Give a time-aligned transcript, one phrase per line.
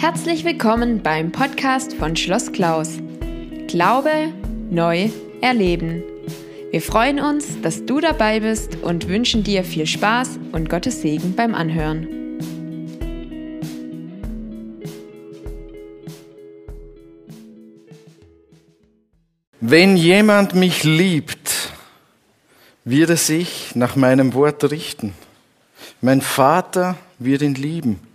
[0.00, 2.98] Herzlich willkommen beim Podcast von Schloss Klaus.
[3.66, 4.32] Glaube
[4.70, 6.04] neu erleben.
[6.70, 11.34] Wir freuen uns, dass du dabei bist und wünschen dir viel Spaß und Gottes Segen
[11.34, 12.06] beim Anhören.
[19.60, 21.72] Wenn jemand mich liebt,
[22.84, 25.14] wird er sich nach meinem Wort richten.
[26.00, 28.07] Mein Vater wird ihn lieben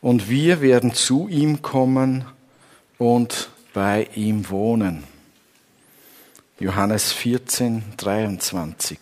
[0.00, 2.24] und wir werden zu ihm kommen
[2.98, 5.04] und bei ihm wohnen.
[6.58, 8.98] Johannes 14, 23.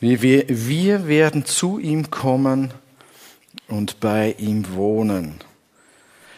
[0.00, 2.74] Wir, wir, wir werden zu ihm kommen
[3.68, 5.36] und bei ihm wohnen.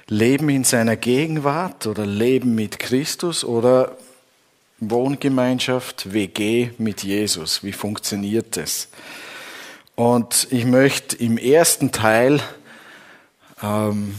[0.07, 3.97] Leben in seiner Gegenwart oder Leben mit Christus oder
[4.81, 7.65] Wohngemeinschaft, WG mit Jesus.
[7.65, 8.89] Wie funktioniert das?
[9.95, 12.43] Und ich möchte im ersten Teil
[13.63, 14.19] ähm,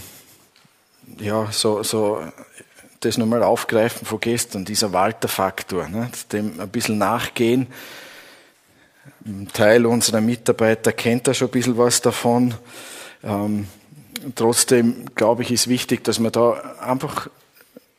[1.20, 2.22] ja, so, so
[3.00, 7.68] das nochmal aufgreifen von gestern, dieser Walter-Faktor, ne, dem ein bisschen nachgehen.
[9.26, 12.56] Ein Teil unserer Mitarbeiter kennt da schon ein bisschen was davon.
[13.24, 13.68] Ähm,
[14.36, 17.30] trotzdem glaube ich, ist wichtig, dass wir da einfach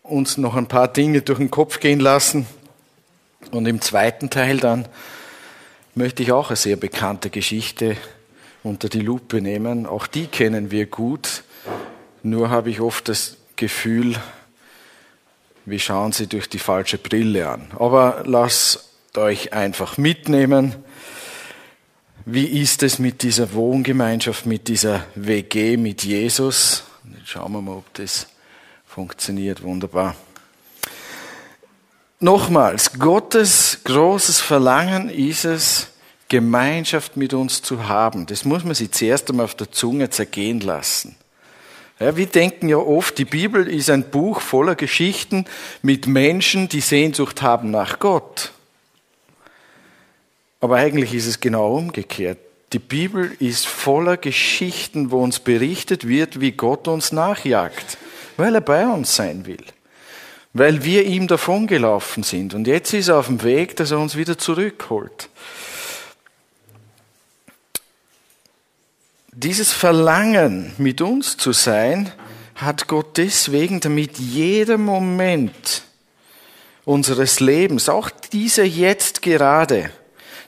[0.02, 2.46] uns noch ein paar Dinge durch den Kopf gehen lassen.
[3.50, 4.86] Und im zweiten Teil dann
[5.94, 7.96] möchte ich auch eine sehr bekannte Geschichte
[8.66, 9.86] unter die Lupe nehmen.
[9.86, 11.44] Auch die kennen wir gut.
[12.22, 14.16] Nur habe ich oft das Gefühl,
[15.64, 17.68] wir schauen sie durch die falsche Brille an.
[17.78, 20.74] Aber lasst euch einfach mitnehmen.
[22.24, 26.82] Wie ist es mit dieser Wohngemeinschaft, mit dieser WG mit Jesus?
[27.16, 28.26] Jetzt schauen wir mal, ob das
[28.84, 29.62] funktioniert.
[29.62, 30.16] Wunderbar.
[32.18, 35.88] Nochmals, Gottes großes Verlangen ist es,
[36.28, 38.26] Gemeinschaft mit uns zu haben.
[38.26, 41.16] Das muss man sich zuerst einmal auf der Zunge zergehen lassen.
[41.98, 45.46] Ja, wir denken ja oft, die Bibel ist ein Buch voller Geschichten
[45.82, 48.52] mit Menschen, die Sehnsucht haben nach Gott.
[50.60, 52.38] Aber eigentlich ist es genau umgekehrt.
[52.72, 57.96] Die Bibel ist voller Geschichten, wo uns berichtet wird, wie Gott uns nachjagt,
[58.36, 59.64] weil er bei uns sein will,
[60.52, 62.52] weil wir ihm davongelaufen sind.
[62.52, 65.30] Und jetzt ist er auf dem Weg, dass er uns wieder zurückholt.
[69.38, 72.10] Dieses Verlangen, mit uns zu sein,
[72.54, 75.82] hat Gott deswegen, damit jeder Moment
[76.86, 79.90] unseres Lebens, auch dieser jetzt gerade,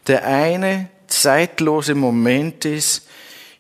[0.07, 3.07] der eine zeitlose Moment ist,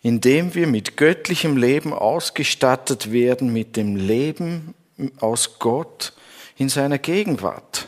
[0.01, 4.73] in dem wir mit göttlichem Leben ausgestattet werden, mit dem Leben
[5.21, 6.15] aus Gott
[6.57, 7.87] in seiner Gegenwart.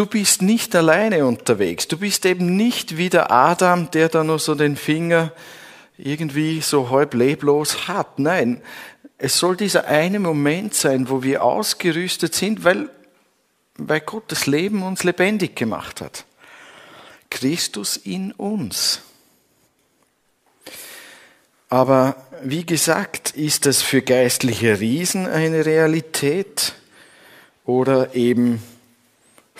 [0.00, 1.86] Du bist nicht alleine unterwegs.
[1.86, 5.30] Du bist eben nicht wie der Adam, der da nur so den Finger
[5.98, 8.18] irgendwie so halb leblos hat.
[8.18, 8.62] Nein,
[9.18, 12.88] es soll dieser eine Moment sein, wo wir ausgerüstet sind, weil,
[13.76, 16.24] weil Gott das Leben uns lebendig gemacht hat.
[17.28, 19.02] Christus in uns.
[21.68, 26.72] Aber wie gesagt, ist das für geistliche Riesen eine Realität
[27.66, 28.62] oder eben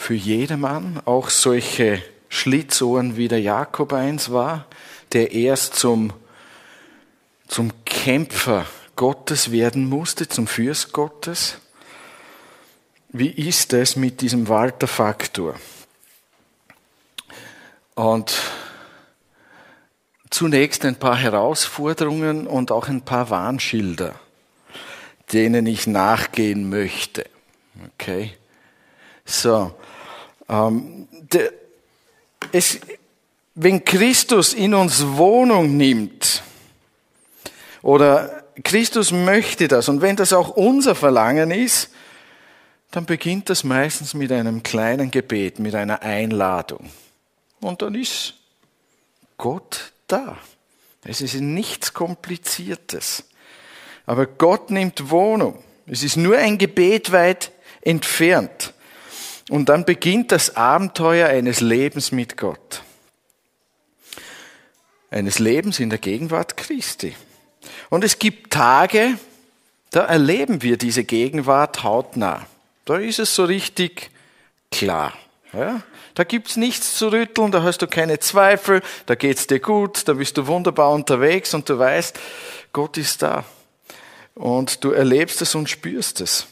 [0.00, 4.64] für jedermann, auch solche Schlitzohren wie der Jakob eins war,
[5.12, 6.14] der erst zum,
[7.46, 8.64] zum Kämpfer
[8.96, 11.58] Gottes werden musste, zum Fürst Gottes.
[13.10, 15.56] Wie ist es mit diesem Walter-Faktor?
[17.94, 18.34] Und
[20.30, 24.18] zunächst ein paar Herausforderungen und auch ein paar Warnschilder,
[25.30, 27.26] denen ich nachgehen möchte.
[27.98, 28.32] Okay?
[29.26, 29.74] So,
[32.52, 32.80] es,
[33.54, 36.42] wenn Christus in uns Wohnung nimmt,
[37.82, 41.90] oder Christus möchte das, und wenn das auch unser Verlangen ist,
[42.90, 46.90] dann beginnt das meistens mit einem kleinen Gebet, mit einer Einladung.
[47.60, 48.34] Und dann ist
[49.38, 50.36] Gott da.
[51.04, 53.24] Es ist nichts Kompliziertes.
[54.06, 55.62] Aber Gott nimmt Wohnung.
[55.86, 58.74] Es ist nur ein Gebet weit entfernt.
[59.50, 62.84] Und dann beginnt das Abenteuer eines Lebens mit Gott.
[65.10, 67.16] Eines Lebens in der Gegenwart Christi.
[67.88, 69.18] Und es gibt Tage,
[69.90, 72.46] da erleben wir diese Gegenwart hautnah.
[72.84, 74.12] Da ist es so richtig
[74.70, 75.14] klar.
[75.52, 75.82] Ja?
[76.14, 80.12] Da gibt's nichts zu rütteln, da hast du keine Zweifel, da geht's dir gut, da
[80.12, 82.16] bist du wunderbar unterwegs und du weißt,
[82.72, 83.44] Gott ist da.
[84.36, 86.46] Und du erlebst es und spürst es.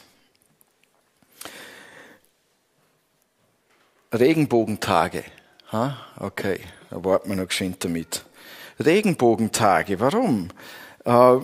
[4.13, 5.23] Regenbogentage.
[5.71, 5.97] Ha?
[6.17, 8.23] Okay, da warten wir noch geschwind damit.
[8.79, 10.49] Regenbogentage, warum?
[11.05, 11.37] Äh,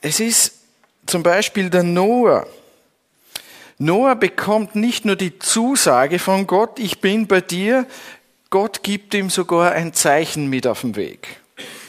[0.00, 0.60] es ist
[1.06, 2.46] zum Beispiel der Noah.
[3.78, 7.86] Noah bekommt nicht nur die Zusage von Gott, ich bin bei dir,
[8.50, 11.40] Gott gibt ihm sogar ein Zeichen mit auf den Weg.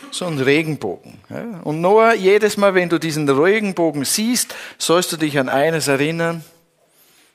[0.09, 1.19] So ein Regenbogen.
[1.63, 6.43] Und Noah, jedes Mal, wenn du diesen Regenbogen siehst, sollst du dich an eines erinnern,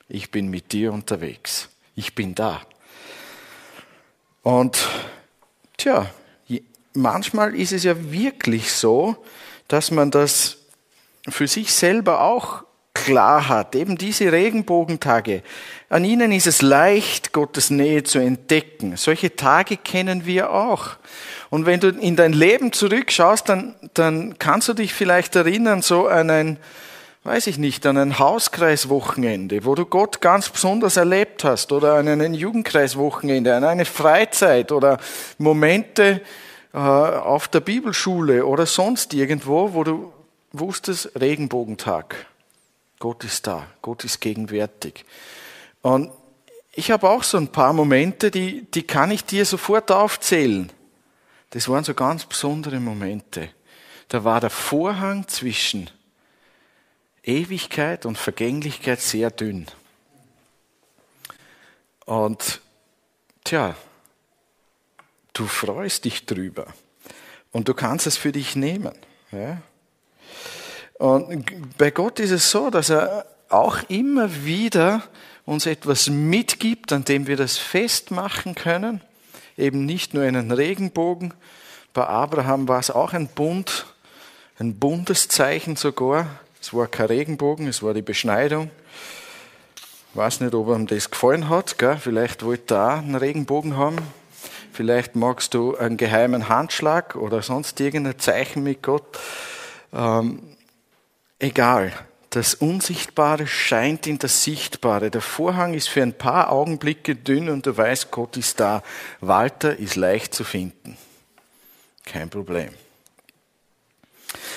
[0.08, 1.68] ich bin mit dir unterwegs.
[2.00, 2.62] Ich bin da.
[4.42, 4.88] Und
[5.76, 6.06] tja,
[6.94, 9.22] manchmal ist es ja wirklich so,
[9.68, 10.56] dass man das
[11.28, 12.64] für sich selber auch
[12.94, 13.74] klar hat.
[13.74, 15.42] Eben diese Regenbogentage.
[15.90, 18.96] An ihnen ist es leicht, Gottes Nähe zu entdecken.
[18.96, 20.96] Solche Tage kennen wir auch.
[21.50, 26.08] Und wenn du in dein Leben zurückschaust, dann, dann kannst du dich vielleicht erinnern, so
[26.08, 26.56] an ein,
[27.24, 32.08] weiß ich nicht, an ein Hauskreiswochenende, wo du Gott ganz besonders erlebt hast, oder an
[32.08, 34.98] ein Jugendkreiswochenende, an eine Freizeit oder
[35.38, 36.22] Momente
[36.72, 40.12] äh, auf der Bibelschule oder sonst irgendwo, wo du
[40.52, 42.26] wusstest, Regenbogentag.
[42.98, 45.04] Gott ist da, Gott ist gegenwärtig.
[45.82, 46.10] Und
[46.72, 50.70] ich habe auch so ein paar Momente, die, die kann ich dir sofort aufzählen.
[51.50, 53.48] Das waren so ganz besondere Momente.
[54.08, 55.90] Da war der Vorhang zwischen
[57.30, 59.66] Ewigkeit und Vergänglichkeit sehr dünn.
[62.04, 62.60] Und
[63.44, 63.76] tja,
[65.32, 66.66] du freust dich drüber
[67.52, 68.94] und du kannst es für dich nehmen.
[69.30, 69.62] Ja?
[70.98, 75.02] Und bei Gott ist es so, dass er auch immer wieder
[75.46, 79.00] uns etwas mitgibt, an dem wir das festmachen können.
[79.56, 81.32] Eben nicht nur einen Regenbogen.
[81.92, 83.86] Bei Abraham war es auch ein Bund,
[84.58, 86.40] ein Bundeszeichen sogar.
[86.60, 88.70] Es war kein Regenbogen, es war die Beschneidung.
[90.10, 91.78] Ich weiß nicht, ob ihm das gefallen hat.
[91.78, 91.96] Gell?
[91.96, 93.96] Vielleicht wollte er auch einen Regenbogen haben.
[94.72, 99.18] Vielleicht magst du einen geheimen Handschlag oder sonst irgendein Zeichen mit Gott.
[99.92, 100.56] Ähm,
[101.38, 101.92] egal.
[102.30, 105.10] Das Unsichtbare scheint in das Sichtbare.
[105.10, 108.84] Der Vorhang ist für ein paar Augenblicke dünn und du weißt, Gott ist da.
[109.20, 110.96] Walter ist leicht zu finden.
[112.04, 112.70] Kein Problem.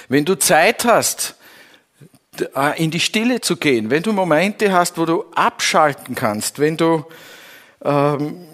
[0.08, 1.36] Wenn du Zeit hast,
[2.78, 7.06] in die Stille zu gehen, wenn du Momente hast, wo du abschalten kannst, wenn du,
[7.84, 8.46] ähm,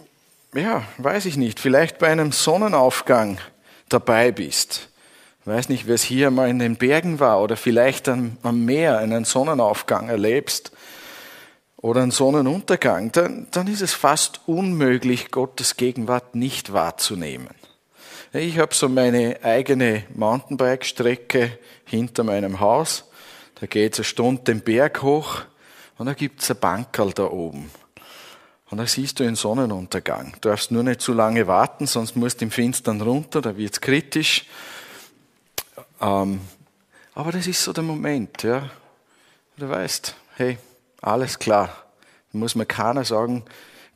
[0.54, 3.38] ja, weiß ich nicht, vielleicht bei einem Sonnenaufgang
[3.88, 4.90] dabei bist,
[5.46, 9.00] weiß nicht, wer es hier mal in den Bergen war oder vielleicht am, am Meer
[9.00, 10.72] einen Sonnenaufgang erlebst
[11.78, 17.50] oder einen Sonnenuntergang, dann, dann ist es fast unmöglich, Gottes Gegenwart nicht wahrzunehmen.
[18.32, 23.09] Ich habe so meine eigene Mountainbike-Strecke hinter meinem Haus.
[23.60, 25.42] Da geht es eine Stunde den Berg hoch
[25.98, 27.70] und da gibt es ein Bankerl da oben.
[28.70, 30.34] Und da siehst du den Sonnenuntergang.
[30.42, 33.74] Du darfst nur nicht zu lange warten, sonst musst du im Finstern runter, da wird
[33.74, 34.46] es kritisch.
[36.00, 36.42] Ähm,
[37.16, 38.70] aber das ist so der Moment, ja.
[39.58, 40.58] Du weißt, hey,
[41.02, 41.86] alles klar.
[42.32, 43.44] Da muss mir keiner sagen,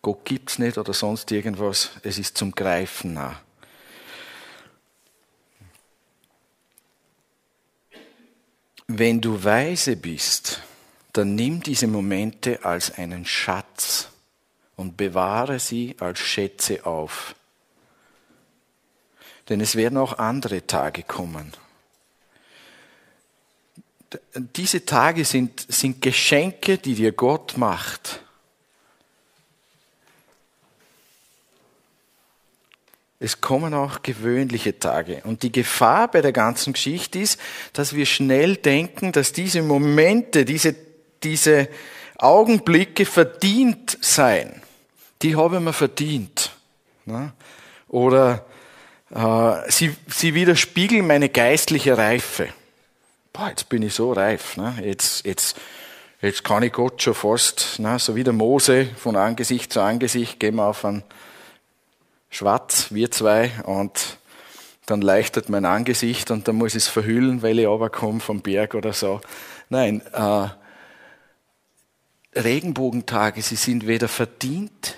[0.01, 1.92] Gott gibt's nicht oder sonst irgendwas.
[2.01, 3.39] Es ist zum Greifen nah.
[8.88, 10.62] Wenn du weise bist,
[11.14, 14.10] dann nimm diese Momente als einen Schatz
[14.76, 17.36] und bewahre sie als Schätze auf.
[19.50, 21.54] Denn es werden auch andere Tage kommen
[24.36, 28.23] diese Tage sind, sind Geschenke, die dir Gott macht.
[33.24, 35.22] Es kommen auch gewöhnliche Tage.
[35.24, 37.39] Und die Gefahr bei der ganzen Geschichte ist,
[37.74, 40.75] dass wir schnell denken, dass diese Momente, diese,
[41.24, 41.70] diese
[42.18, 44.62] Augenblicke verdient seien.
[45.22, 46.51] Die habe ich mir verdient.
[47.06, 47.32] Ne?
[47.88, 48.46] Oder
[49.13, 52.50] äh, sie, sie widerspiegeln meine geistliche Reife
[53.34, 54.75] boah, jetzt bin ich so reif, ne?
[54.84, 55.58] jetzt, jetzt,
[56.22, 57.98] jetzt kann ich Gott schon fast, ne?
[57.98, 61.03] so wie der Mose von Angesicht zu Angesicht, gehen wir auf ein
[62.34, 64.18] Schwarz, wir zwei, und
[64.88, 68.74] dann leichtet mein Angesicht und dann muss ich es verhüllen, weil ich runterkomme vom Berg
[68.74, 69.22] oder so.
[69.70, 70.48] Nein, äh,
[72.36, 74.98] Regenbogentage, sie sind weder verdient,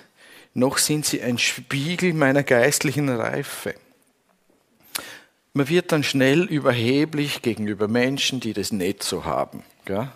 [0.53, 3.75] noch sind sie ein Spiegel meiner geistlichen Reife.
[5.51, 9.63] Man wird dann schnell überheblich gegenüber Menschen, die das nicht so haben.
[9.83, 10.07] Gell?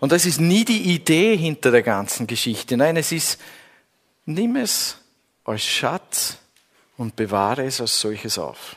[0.00, 2.76] Und das ist nie die Idee hinter der ganzen Geschichte.
[2.76, 3.40] Nein, es ist,
[4.26, 4.99] nimm es
[5.50, 6.38] als Schatz
[6.96, 8.76] und bewahre es als solches auf.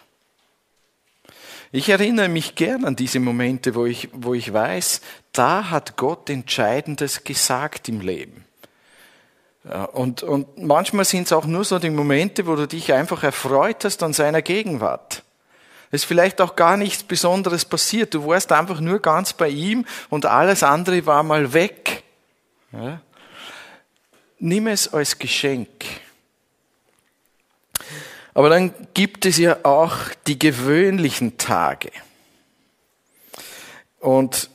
[1.72, 5.02] Ich erinnere mich gern an diese Momente, wo ich, wo ich weiß,
[5.32, 8.46] da hat Gott Entscheidendes gesagt im Leben.
[9.94, 13.86] Und, und manchmal sind es auch nur so die Momente, wo du dich einfach erfreut
[13.86, 15.24] hast an seiner Gegenwart.
[15.90, 18.14] Es ist vielleicht auch gar nichts Besonderes passiert.
[18.14, 22.04] Du warst einfach nur ganz bei ihm und alles andere war mal weg.
[22.72, 23.02] Ja?
[24.40, 25.86] Nimm es als Geschenk.
[28.34, 29.96] Aber dann gibt es ja auch
[30.28, 31.92] die gewöhnlichen Tage.
[34.00, 34.50] Und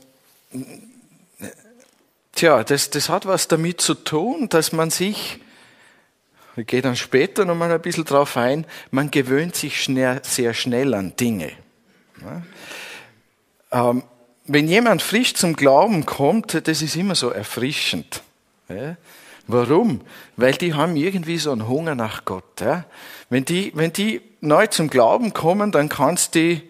[2.32, 5.38] tja, das, das hat was damit zu tun, dass man sich,
[6.56, 10.94] ich gehe dann später nochmal ein bisschen drauf ein, man gewöhnt sich schnell, sehr schnell
[10.94, 11.52] an Dinge.
[12.20, 12.42] Ja?
[13.90, 14.02] Ähm,
[14.44, 18.22] wenn jemand frisch zum Glauben kommt, das ist immer so erfrischend.
[18.68, 18.96] Ja?
[19.46, 20.02] Warum?
[20.36, 22.60] Weil die haben irgendwie so einen Hunger nach Gott.
[22.60, 22.84] Ja?
[23.30, 26.62] Wenn, die, wenn die neu zum Glauben kommen, dann kannst die,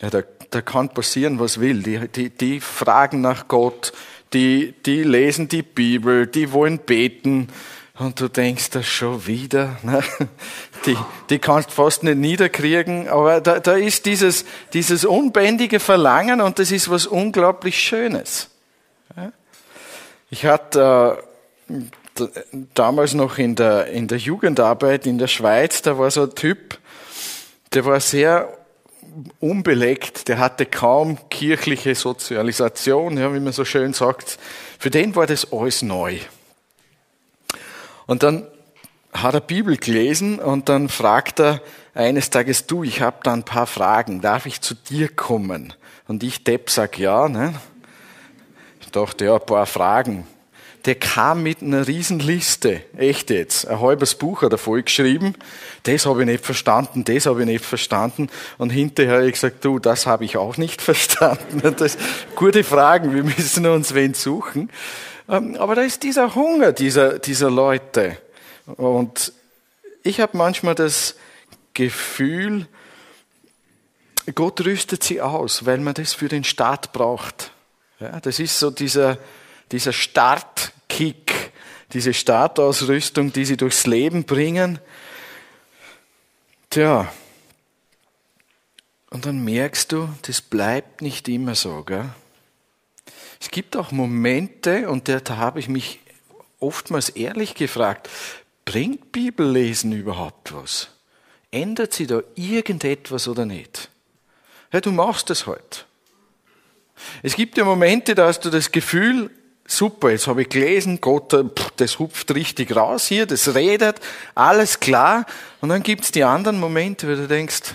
[0.00, 1.82] ja, da, da kann passieren, was will.
[1.82, 3.92] Die, die, die fragen nach Gott,
[4.32, 7.48] die, die lesen die Bibel, die wollen beten.
[7.98, 9.76] Und du denkst das schon wieder.
[9.82, 10.02] Ne?
[10.86, 10.96] Die,
[11.28, 16.72] die kannst fast nicht niederkriegen, aber da, da ist dieses, dieses unbändige Verlangen und das
[16.72, 18.48] ist was unglaublich Schönes.
[20.30, 21.18] Ich hatte
[21.68, 21.74] äh,
[22.74, 26.78] damals noch in der, in der Jugendarbeit in der Schweiz, da war so ein Typ,
[27.72, 28.56] der war sehr
[29.38, 34.38] unbeleckt, der hatte kaum kirchliche Sozialisation, ja, wie man so schön sagt.
[34.78, 36.18] Für den war das alles neu.
[38.06, 38.46] Und dann
[39.12, 41.60] hat er Bibel gelesen und dann fragt er
[41.94, 45.74] eines Tages, du, ich habe da ein paar Fragen, darf ich zu dir kommen?
[46.06, 47.28] Und ich Depp sag ja.
[47.28, 47.54] Ne?
[48.80, 50.26] Ich dachte, ja, ein paar Fragen
[50.84, 52.82] der kam mit einer Riesenliste.
[52.96, 53.66] Echt jetzt.
[53.66, 55.34] Ein halbes Buch hat er voll geschrieben.
[55.82, 58.28] Das habe ich nicht verstanden, das habe ich nicht verstanden.
[58.58, 61.74] Und hinterher habe ich gesagt, du, das habe ich auch nicht verstanden.
[61.76, 61.98] Das,
[62.34, 64.70] gute Fragen, wir müssen uns wen suchen.
[65.28, 68.16] Ähm, aber da ist dieser Hunger dieser, dieser Leute.
[68.66, 69.32] Und
[70.02, 71.16] ich habe manchmal das
[71.74, 72.66] Gefühl,
[74.34, 77.52] Gott rüstet sie aus, weil man das für den Staat braucht.
[78.00, 79.18] Ja, das ist so dieser,
[79.72, 81.52] dieser Startkick,
[81.92, 84.78] diese Startausrüstung, die sie durchs Leben bringen.
[86.70, 87.12] Tja,
[89.10, 91.82] und dann merkst du, das bleibt nicht immer so.
[91.82, 92.08] Gell?
[93.40, 95.98] Es gibt auch Momente, und da habe ich mich
[96.60, 98.08] oftmals ehrlich gefragt,
[98.64, 100.90] bringt Bibellesen überhaupt was?
[101.50, 103.90] Ändert sie da irgendetwas oder nicht?
[104.72, 105.86] Ja, du machst es halt.
[107.24, 109.30] Es gibt ja Momente, da hast du das Gefühl,
[109.70, 111.44] super, jetzt habe ich gelesen, Gott, äh,
[111.76, 114.00] das hupft richtig raus hier, das redet,
[114.34, 115.26] alles klar.
[115.60, 117.74] Und dann gibt's die anderen Momente, wo du denkst,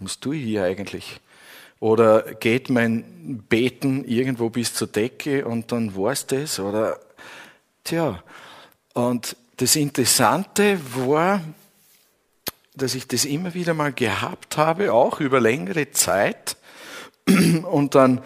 [0.00, 1.20] was tue ich hier eigentlich?
[1.80, 6.60] Oder geht mein Beten irgendwo bis zur Decke und dann war's das?
[6.60, 7.00] Oder,
[7.84, 8.22] tja.
[8.94, 11.40] Und das Interessante war,
[12.74, 16.56] dass ich das immer wieder mal gehabt habe, auch über längere Zeit.
[17.26, 18.22] Und dann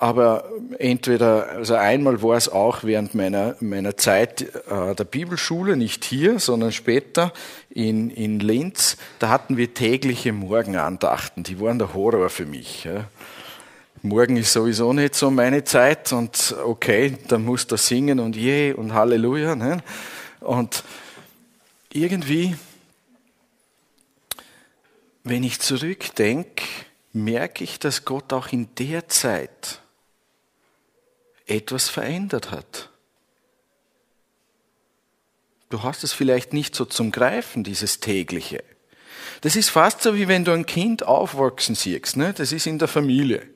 [0.00, 0.44] aber
[0.78, 6.38] entweder, also einmal war es auch während meiner, meiner Zeit äh, der Bibelschule, nicht hier,
[6.38, 7.32] sondern später
[7.68, 12.88] in, in Linz, da hatten wir tägliche Morgenandachten, die waren der Horror für mich.
[14.02, 18.72] Morgen ist sowieso nicht so meine Zeit und okay, dann muss da singen und je
[18.72, 19.56] und Halleluja.
[19.56, 19.82] Ne?
[20.38, 20.84] Und
[21.92, 22.54] irgendwie,
[25.24, 26.62] wenn ich zurückdenke,
[27.12, 29.80] merke ich, dass Gott auch in der Zeit
[31.48, 32.90] etwas verändert hat.
[35.70, 38.64] Du hast es vielleicht nicht so zum Greifen, dieses tägliche.
[39.42, 42.16] Das ist fast so, wie wenn du ein Kind aufwachsen siehst.
[42.16, 42.32] Ne?
[42.32, 43.46] Das ist in der Familie.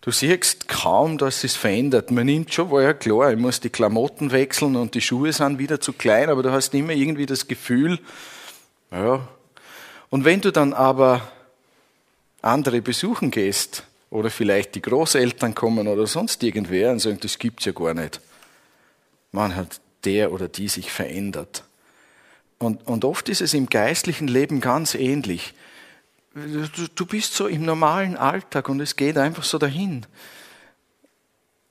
[0.00, 2.10] Du siehst kaum, dass es verändert.
[2.10, 5.58] Man nimmt schon, war ja klar, ich muss die Klamotten wechseln und die Schuhe sind
[5.58, 7.98] wieder zu klein, aber du hast immer irgendwie das Gefühl,
[8.90, 9.28] ja.
[10.08, 11.30] Und wenn du dann aber
[12.40, 17.64] andere besuchen gehst, oder vielleicht die Großeltern kommen oder sonst irgendwer und sagen, das gibt's
[17.64, 18.20] ja gar nicht.
[19.32, 21.64] Man hat der oder die sich verändert.
[22.58, 25.54] Und, und oft ist es im geistlichen Leben ganz ähnlich.
[26.34, 30.06] Du, du bist so im normalen Alltag und es geht einfach so dahin.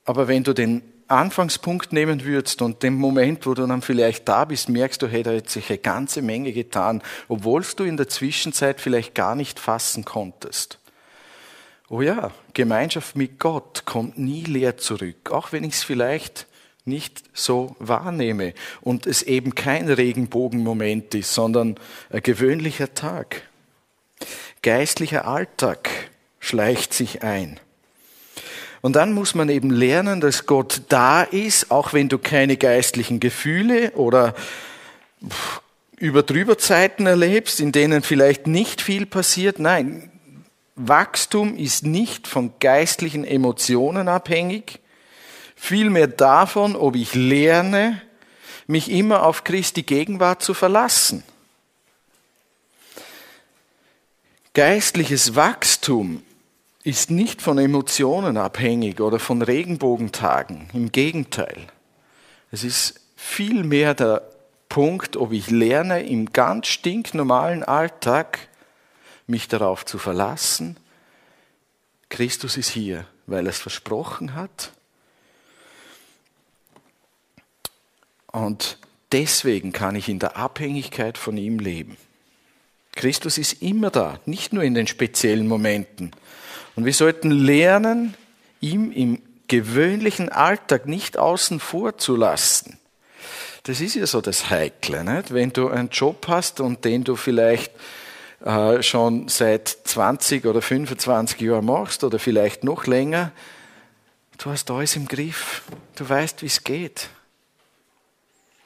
[0.04, 4.44] Aber wenn du den Anfangspunkt nehmen würdest und den Moment, wo du dann vielleicht da
[4.44, 8.08] bist, merkst du, hey, da hat sich eine ganze Menge getan, obwohl du in der
[8.08, 10.77] Zwischenzeit vielleicht gar nicht fassen konntest.
[11.90, 16.46] Oh ja, Gemeinschaft mit Gott kommt nie leer zurück, auch wenn ich es vielleicht
[16.84, 18.52] nicht so wahrnehme
[18.82, 21.76] und es eben kein Regenbogenmoment ist, sondern
[22.10, 23.42] ein gewöhnlicher Tag.
[24.62, 25.88] Geistlicher Alltag
[26.40, 27.58] schleicht sich ein.
[28.82, 33.18] Und dann muss man eben lernen, dass Gott da ist, auch wenn du keine geistlichen
[33.18, 34.34] Gefühle oder
[35.96, 39.58] über drüber Zeiten erlebst, in denen vielleicht nicht viel passiert.
[39.58, 40.12] Nein,
[40.78, 44.80] Wachstum ist nicht von geistlichen Emotionen abhängig,
[45.56, 48.00] vielmehr davon, ob ich lerne,
[48.66, 51.24] mich immer auf Christi Gegenwart zu verlassen.
[54.54, 56.22] Geistliches Wachstum
[56.84, 60.68] ist nicht von Emotionen abhängig oder von Regenbogentagen.
[60.72, 61.66] Im Gegenteil.
[62.50, 64.22] Es ist vielmehr der
[64.68, 68.47] Punkt, ob ich lerne, im ganz stinknormalen Alltag
[69.28, 70.76] mich darauf zu verlassen,
[72.08, 74.72] Christus ist hier, weil er es versprochen hat.
[78.32, 78.78] Und
[79.12, 81.96] deswegen kann ich in der Abhängigkeit von ihm leben.
[82.92, 86.10] Christus ist immer da, nicht nur in den speziellen Momenten.
[86.74, 88.14] Und wir sollten lernen,
[88.60, 92.78] ihm im gewöhnlichen Alltag nicht außen vor zu lassen.
[93.64, 95.32] Das ist ja so das Heikle, nicht?
[95.32, 97.72] wenn du einen Job hast und den du vielleicht
[98.44, 103.32] äh, schon seit 20 oder 25 Jahren machst oder vielleicht noch länger,
[104.38, 105.62] du hast alles im Griff,
[105.96, 107.08] du weißt, wie es geht.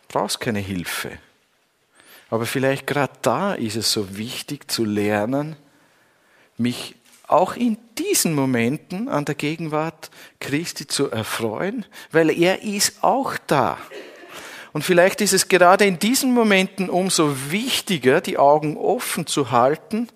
[0.08, 1.18] Du brauchst keine Hilfe.
[2.28, 5.56] Aber vielleicht gerade da ist es so wichtig zu lernen,
[6.56, 6.94] mich
[7.26, 13.78] auch in diesen Momenten an der Gegenwart Christi zu erfreuen, weil er ist auch da.
[14.72, 20.08] Und vielleicht ist es gerade in diesen Momenten umso wichtiger, die Augen offen zu halten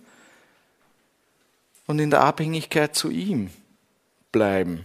[1.86, 3.50] und in der Abhängigkeit zu ihm
[4.32, 4.84] bleiben.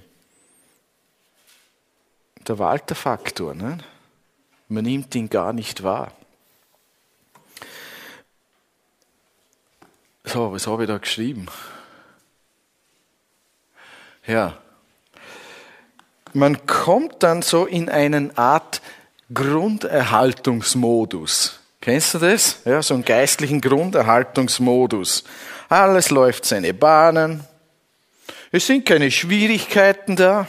[2.48, 3.78] Der Walter-Faktor, ne?
[4.68, 6.12] man nimmt ihn gar nicht wahr.
[10.24, 11.48] So, was habe ich da geschrieben?
[14.28, 14.58] Ja.
[16.34, 18.82] Man kommt dann so in eine Art
[19.34, 21.60] Grunderhaltungsmodus.
[21.80, 22.60] Kennst du das?
[22.66, 25.24] Ja, so einen geistlichen Grunderhaltungsmodus.
[25.70, 27.46] Alles läuft seine Bahnen.
[28.52, 30.48] Es sind keine Schwierigkeiten da.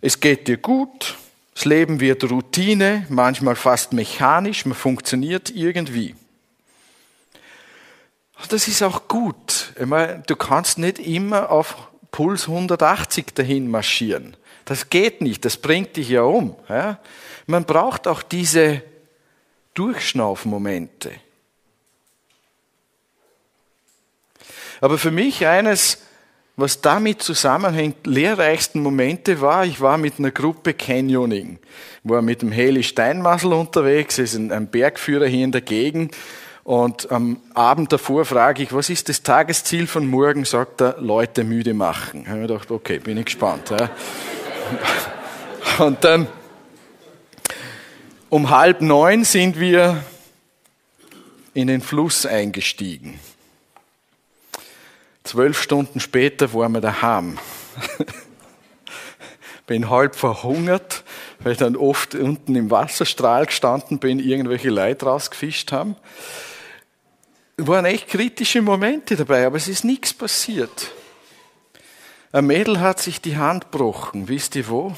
[0.00, 1.16] Es geht dir gut.
[1.54, 4.64] Das Leben wird Routine, manchmal fast mechanisch.
[4.64, 6.14] Man funktioniert irgendwie.
[8.48, 9.74] Das ist auch gut.
[9.78, 11.76] Ich meine, du kannst nicht immer auf
[12.12, 14.37] Puls 180 dahin marschieren.
[14.68, 16.54] Das geht nicht, das bringt dich ja um.
[16.68, 16.98] Ja?
[17.46, 18.82] Man braucht auch diese
[19.72, 21.10] Durchschnaufmomente.
[24.82, 26.02] Aber für mich eines,
[26.56, 31.58] was damit zusammenhängt, lehrreichsten Momente war, ich war mit einer Gruppe Canyoning,
[32.04, 36.14] war mit dem Heli Steinmassel unterwegs, ist ein Bergführer hier in der Gegend
[36.62, 40.44] und am Abend davor frage ich, was ist das Tagesziel von morgen?
[40.44, 42.24] Sagt er, Leute müde machen.
[42.24, 43.70] Ich habe mir gedacht, okay, bin ich gespannt.
[43.70, 43.88] Ja.
[45.78, 46.26] Und dann
[48.28, 50.04] um halb neun sind wir
[51.54, 53.18] in den Fluss eingestiegen.
[55.24, 57.38] Zwölf Stunden später waren wir daheim.
[59.66, 61.04] bin halb verhungert,
[61.40, 65.96] weil ich dann oft unten im Wasserstrahl gestanden bin, irgendwelche Leute rausgefischt haben
[67.58, 70.92] waren echt kritische Momente dabei, aber es ist nichts passiert.
[72.30, 74.94] Ein Mädel hat sich die Hand gebrochen, wisst ihr wo?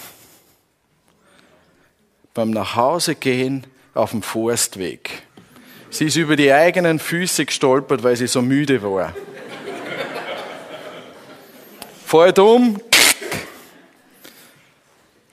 [2.34, 5.22] Beim Nachhausegehen auf dem Forstweg.
[5.90, 9.14] Sie ist über die eigenen Füße gestolpert, weil sie so müde war.
[12.04, 12.80] Fällt um.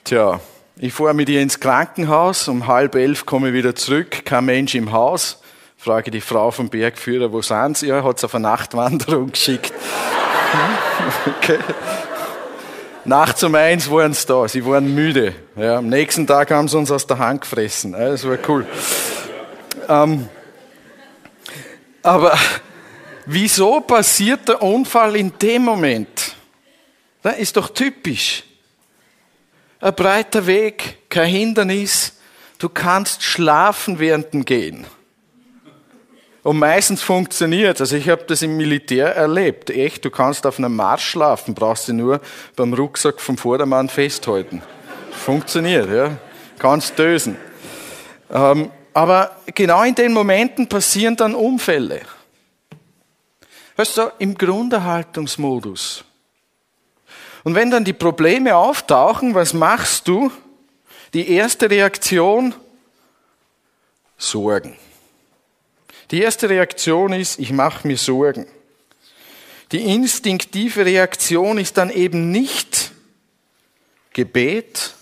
[0.03, 0.39] Tja,
[0.77, 4.75] ich fahre mit ihr ins Krankenhaus, um halb elf komme ich wieder zurück, kein Mensch
[4.75, 5.41] im Haus.
[5.77, 7.87] Frage die Frau vom Bergführer, wo sind sie?
[7.87, 9.73] Ja, hat sie auf eine Nachtwanderung geschickt.
[11.37, 11.59] Okay.
[13.05, 15.33] Nachts um eins waren sie da, sie waren müde.
[15.55, 17.93] Ja, am nächsten Tag haben sie uns aus der Hand gefressen.
[17.93, 18.67] Das war cool.
[19.87, 20.27] Ähm,
[22.03, 22.37] aber
[23.25, 26.35] wieso passiert der Unfall in dem Moment?
[27.21, 28.43] Das ist doch typisch.
[29.79, 32.13] Ein breiter Weg, kein Hindernis.
[32.57, 34.85] Du kannst schlafen während dem Gehen.
[36.47, 37.81] Und meistens funktioniert.
[37.81, 39.69] Also ich habe das im Militär erlebt.
[39.69, 42.21] Echt, du kannst auf einem Marsch schlafen, brauchst du nur
[42.55, 44.61] beim Rucksack vom Vordermann festhalten.
[45.11, 46.17] Funktioniert, ja.
[46.57, 47.35] Kannst dösen.
[48.31, 51.99] Ähm, aber genau in den Momenten passieren dann Unfälle.
[53.75, 56.05] Weißt du, im Grunderhaltungsmodus.
[57.43, 60.31] Und wenn dann die Probleme auftauchen, was machst du?
[61.13, 62.55] Die erste Reaktion?
[64.17, 64.77] Sorgen.
[66.11, 68.47] Die erste Reaktion ist, ich mache mir Sorgen.
[69.71, 72.91] Die instinktive Reaktion ist dann eben nicht
[74.13, 74.93] Gebet,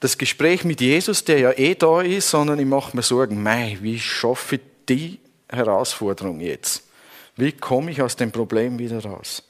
[0.00, 3.78] das Gespräch mit Jesus, der ja eh da ist, sondern ich mache mir Sorgen, mei,
[3.80, 5.18] wie schaffe ich die
[5.48, 6.82] Herausforderung jetzt?
[7.36, 9.42] Wie komme ich aus dem Problem wieder raus?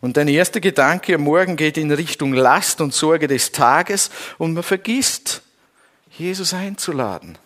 [0.00, 4.54] Und dein erster Gedanke am Morgen geht in Richtung Last und Sorge des Tages und
[4.54, 5.42] man vergisst,
[6.16, 7.36] Jesus einzuladen,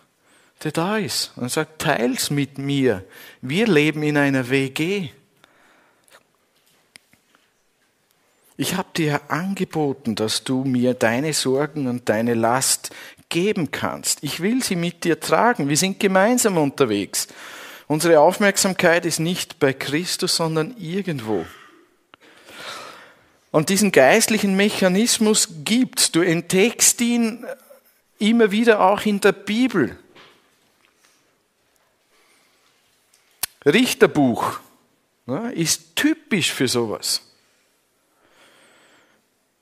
[0.63, 3.05] der da ist und sagt, teils mit mir.
[3.41, 5.11] Wir leben in einer WG.
[8.57, 12.91] Ich habe dir angeboten, dass du mir deine Sorgen und deine Last
[13.29, 14.23] geben kannst.
[14.23, 15.69] Ich will sie mit dir tragen.
[15.69, 17.29] Wir sind gemeinsam unterwegs.
[17.87, 21.45] Unsere Aufmerksamkeit ist nicht bei Christus, sondern irgendwo.
[23.51, 26.11] Und diesen geistlichen Mechanismus gibt's.
[26.13, 27.47] Du entdeckst ihn
[28.19, 29.99] immer wieder auch in der Bibel.
[33.67, 34.61] Richterbuch
[35.55, 37.23] ist typisch für sowas.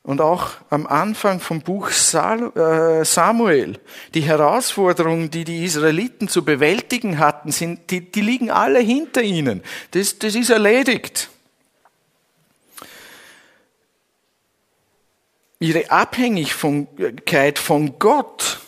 [0.03, 3.81] Und auch am Anfang vom Buch äh, Samuel,
[4.13, 9.63] die Herausforderungen, die die Israeliten zu bewältigen hatten, sind, die, die liegen alle hinter ihnen.
[9.93, 11.31] Das, das ist erledigt.
[15.59, 18.61] Ihre Abhängigkeit von Gott,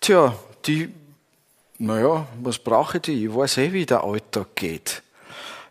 [0.00, 0.88] tja, die,
[1.78, 3.26] naja, was brauche die?
[3.26, 5.02] Ich weiß eh, wie der Alltag geht.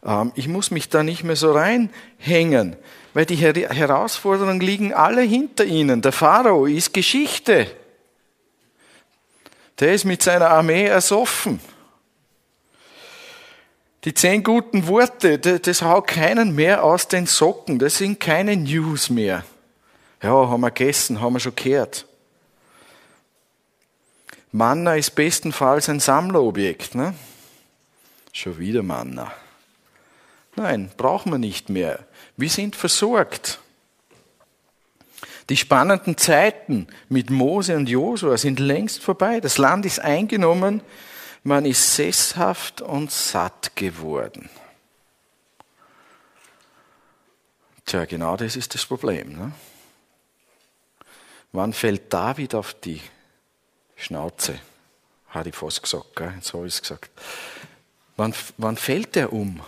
[0.05, 2.75] Ähm, ich muss mich da nicht mehr so reinhängen
[3.15, 6.01] weil die Herausforderungen liegen alle hinter ihnen.
[6.01, 7.65] Der Pharao ist Geschichte.
[9.79, 11.61] Der ist mit seiner Armee ersoffen.
[14.03, 17.79] Die zehn guten Worte, das haut keinen mehr aus den Socken.
[17.79, 19.45] Das sind keine News mehr.
[20.21, 22.05] Ja, haben wir gegessen, haben wir schon gehört.
[24.55, 26.95] Manna ist bestenfalls ein Sammlerobjekt.
[26.95, 27.13] Ne?
[28.31, 29.33] Schon wieder Manna.
[30.55, 32.07] Nein, brauchen wir nicht mehr.
[32.37, 33.59] Wir sind versorgt.
[35.49, 39.41] Die spannenden Zeiten mit Mose und Josua sind längst vorbei.
[39.41, 40.81] Das Land ist eingenommen.
[41.43, 44.49] Man ist sesshaft und satt geworden.
[47.85, 49.37] Tja, genau das ist das Problem.
[49.37, 49.51] Ne?
[51.51, 53.01] Wann fällt David auf die
[53.95, 54.59] Schnauze?
[55.29, 56.33] Hat ich fast gesagt, gell?
[56.35, 57.09] jetzt habe ich es gesagt.
[58.17, 59.61] Wann, wann fällt er um?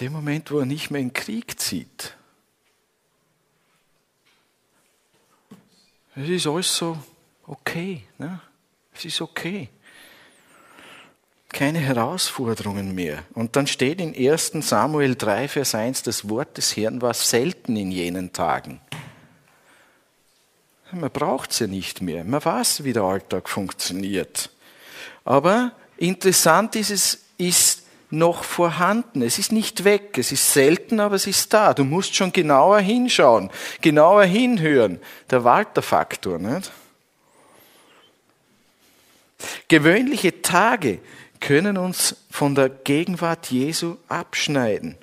[0.00, 2.16] dem Moment, wo er nicht mehr in den Krieg zieht.
[6.16, 6.98] Es ist alles so
[7.46, 8.02] okay.
[8.18, 8.40] Ne?
[8.94, 9.68] Es ist okay.
[11.48, 13.24] Keine Herausforderungen mehr.
[13.34, 17.76] Und dann steht in 1 Samuel 3, Vers 1, das Wort des Herrn war selten
[17.76, 18.80] in jenen Tagen.
[20.92, 22.24] Man braucht ja nicht mehr.
[22.24, 24.50] Man weiß, wie der Alltag funktioniert.
[25.24, 29.22] Aber interessant ist es, ist noch vorhanden.
[29.22, 31.74] Es ist nicht weg, es ist selten, aber es ist da.
[31.74, 33.50] Du musst schon genauer hinschauen,
[33.80, 34.98] genauer hinhören.
[35.30, 36.72] Der Walter-Faktor, nicht?
[39.68, 40.98] Gewöhnliche Tage
[41.38, 44.96] können uns von der Gegenwart Jesu abschneiden.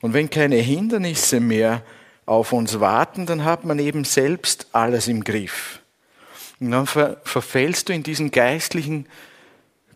[0.00, 1.82] Und wenn keine Hindernisse mehr
[2.26, 5.80] auf uns warten, dann hat man eben selbst alles im Griff.
[6.60, 9.06] Und dann verfällst du in diesen geistlichen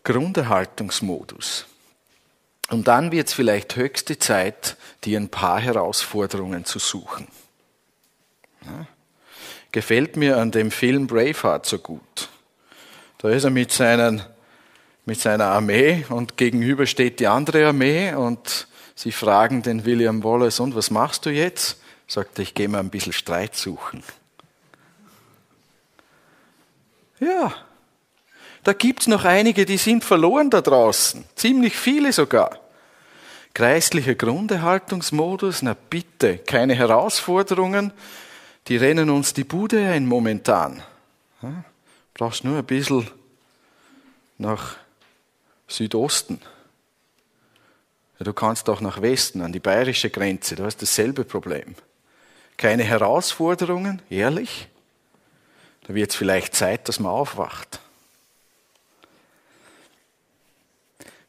[0.03, 1.65] Grunderhaltungsmodus.
[2.69, 7.27] Und dann wird es vielleicht höchste Zeit, dir ein paar Herausforderungen zu suchen.
[8.65, 8.85] Ja?
[9.71, 12.29] Gefällt mir an dem Film Braveheart so gut.
[13.19, 14.21] Da ist er mit, seinen,
[15.05, 20.59] mit seiner Armee und gegenüber steht die andere Armee und sie fragen den William Wallace,
[20.59, 21.78] und was machst du jetzt?
[22.09, 24.03] Sagt er, ich gehe mal ein bisschen Streit suchen.
[27.19, 27.53] Ja,
[28.63, 31.23] da gibt's noch einige, die sind verloren da draußen.
[31.35, 32.59] Ziemlich viele sogar.
[33.53, 37.93] Kreislicher Grunderhaltungsmodus, na bitte, keine Herausforderungen.
[38.67, 40.81] Die rennen uns die Bude ein momentan.
[41.41, 41.63] Ja,
[42.15, 43.07] brauchst nur ein bisschen
[44.37, 44.77] nach
[45.67, 46.41] Südosten.
[48.17, 51.75] Du kannst auch nach Westen, an die bayerische Grenze, du hast dasselbe Problem.
[52.59, 54.67] Keine Herausforderungen, ehrlich?
[55.87, 57.79] Da wird es vielleicht Zeit, dass man aufwacht.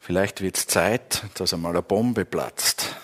[0.00, 2.96] Vielleicht wird es Zeit, dass einmal eine Bombe platzt.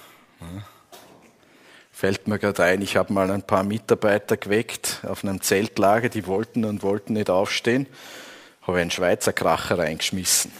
[1.93, 6.27] Fällt mir gerade ein, ich habe mal ein paar Mitarbeiter geweckt auf einem Zeltlager, die
[6.27, 7.87] wollten und wollten nicht aufstehen,
[8.63, 10.51] habe einen Schweizer Kracher reingeschmissen.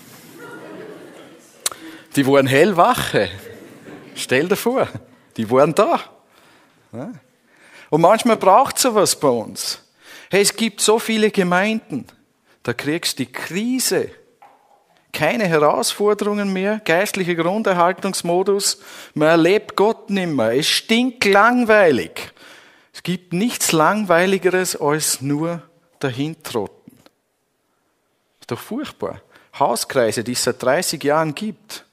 [2.15, 3.29] Die waren hellwache.
[4.15, 4.87] Stell dir vor,
[5.37, 5.99] die waren da.
[7.91, 9.83] Und manchmal braucht es sowas bei uns.
[10.31, 12.07] Hey, es gibt so viele Gemeinden,
[12.63, 14.11] da kriegst du die Krise
[15.17, 18.83] keine Herausforderungen mehr, geistlicher Grunderhaltungsmodus,
[19.15, 22.35] man erlebt Gott nimmer, es stinkt langweilig.
[22.93, 25.63] Es gibt nichts Langweiligeres als nur
[26.01, 26.99] dahintrotten.
[28.41, 29.23] Ist doch furchtbar.
[29.59, 31.87] Hauskreise, die es seit 30 Jahren gibt.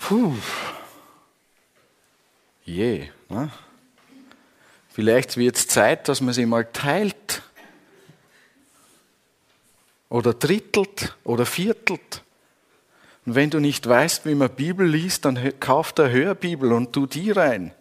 [0.00, 0.34] Puh.
[2.64, 3.08] Je.
[3.28, 3.50] Ne?
[5.00, 7.40] Vielleicht wird es Zeit, dass man sie mal teilt.
[10.10, 12.22] Oder drittelt oder viertelt.
[13.24, 17.06] Und wenn du nicht weißt, wie man Bibel liest, dann kauf der Hörbibel und tu
[17.06, 17.72] die rein.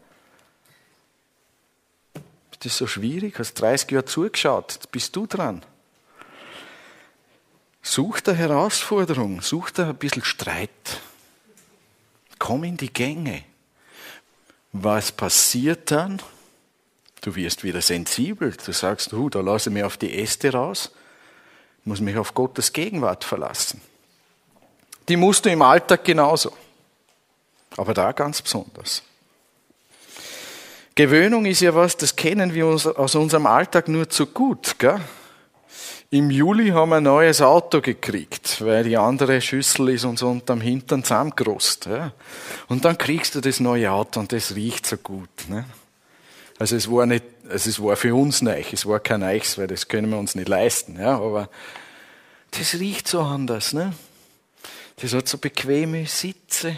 [2.54, 3.38] Ist das so schwierig?
[3.38, 5.62] Hast 30 Jahre zugeschaut, jetzt bist du dran.
[7.82, 11.02] Such der Herausforderung, such da ein bisschen Streit.
[12.38, 13.44] Komm in die Gänge.
[14.72, 16.22] Was passiert dann?
[17.22, 18.56] Du wirst wieder sensibel.
[18.66, 20.92] Du sagst, uh, da lasse ich mich auf die Äste raus.
[21.82, 23.82] Ich muss mich auf Gottes Gegenwart verlassen.
[25.08, 26.54] Die musst du im Alltag genauso.
[27.78, 29.04] Aber da ganz besonders.
[30.96, 34.76] Gewöhnung ist ja was, das kennen wir aus unserem Alltag nur zu gut.
[34.78, 35.00] Gell?
[36.12, 40.60] Im Juli haben wir ein neues Auto gekriegt, weil die andere Schüssel ist uns unterm
[40.60, 41.86] Hintern zusammengerost.
[41.86, 42.14] Ja.
[42.68, 45.30] Und dann kriegst du das neue Auto und das riecht so gut.
[45.48, 45.66] Ne?
[46.60, 49.68] Also es war nicht, also es war für uns neu, es war kein Neues, weil
[49.68, 51.00] das können wir uns nicht leisten.
[51.00, 51.16] Ja.
[51.16, 51.50] Aber
[52.52, 53.72] das riecht so anders.
[53.72, 53.94] Ne?
[54.98, 56.76] Das hat so bequeme Sitze.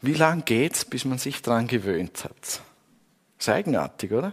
[0.00, 2.62] Wie lang geht's, bis man sich dran gewöhnt hat?
[3.38, 4.32] Ist eigenartig, oder?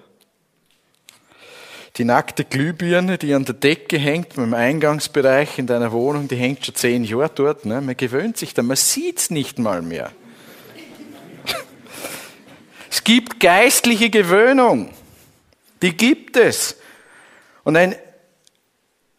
[1.97, 6.65] Die nackte Glühbirne, die an der Decke hängt, im Eingangsbereich in deiner Wohnung, die hängt
[6.65, 7.65] schon zehn Jahre dort.
[7.65, 7.81] Ne?
[7.81, 10.11] Man gewöhnt sich da, man sieht's nicht mal mehr.
[12.89, 14.93] Es gibt geistliche Gewöhnung.
[15.81, 16.77] Die gibt es.
[17.63, 17.95] Und, ein,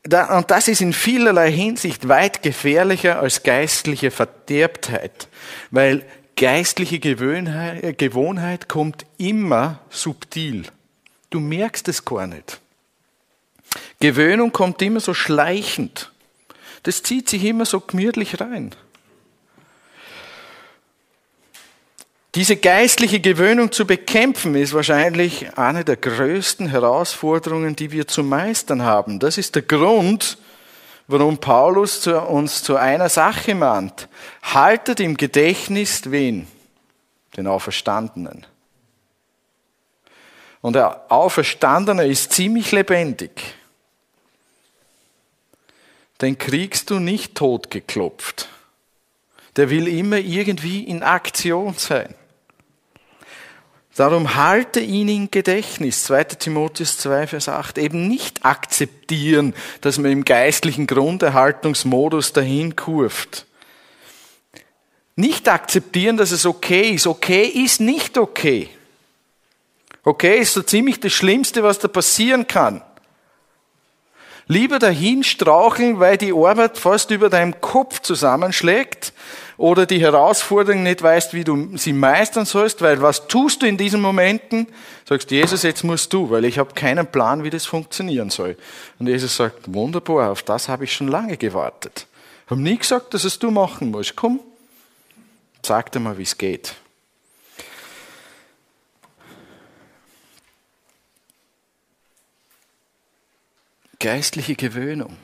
[0.05, 5.29] und das ist in vielerlei Hinsicht weit gefährlicher als geistliche Verderbtheit,
[5.71, 6.05] weil
[6.37, 10.65] geistliche Gewohnheit kommt immer subtil.
[11.29, 12.61] Du merkst es gar nicht.
[14.01, 16.11] Gewöhnung kommt immer so schleichend.
[16.83, 18.75] Das zieht sich immer so gemütlich rein.
[22.37, 28.83] Diese geistliche Gewöhnung zu bekämpfen ist wahrscheinlich eine der größten Herausforderungen, die wir zu meistern
[28.83, 29.19] haben.
[29.19, 30.39] Das ist der Grund,
[31.09, 34.09] warum Paulus uns zu einer Sache mahnt.
[34.43, 36.47] Haltet im Gedächtnis wen?
[37.37, 38.47] Den Auferstandenen.
[40.61, 43.55] Und der Auferstandene ist ziemlich lebendig.
[46.21, 48.49] Den kriegst du nicht totgeklopft.
[49.57, 52.15] Der will immer irgendwie in Aktion sein.
[54.01, 56.05] Darum halte ihn in Gedächtnis.
[56.05, 56.25] 2.
[56.25, 57.77] Timotheus 2, Vers 8.
[57.77, 63.45] Eben nicht akzeptieren, dass man im geistlichen Grunderhaltungsmodus dahin kurft.
[65.17, 67.07] Nicht akzeptieren, dass es okay ist.
[67.07, 68.71] Okay ist nicht okay.
[70.03, 72.81] Okay ist so ziemlich das Schlimmste, was da passieren kann.
[74.51, 79.13] Lieber dahin straucheln, weil die Arbeit fast über deinem Kopf zusammenschlägt
[79.57, 83.77] oder die Herausforderung nicht weißt, wie du sie meistern sollst, weil was tust du in
[83.77, 84.67] diesen Momenten?
[85.09, 88.57] Sagst Jesus, jetzt musst du, weil ich habe keinen Plan, wie das funktionieren soll.
[88.99, 92.09] Und Jesus sagt, wunderbar, auf das habe ich schon lange gewartet.
[92.47, 94.17] Ich habe nie gesagt, dass es du machen musst.
[94.17, 94.41] Komm,
[95.65, 96.75] sag dir mal, wie es geht.
[104.01, 105.17] Geistliche Gewöhnung.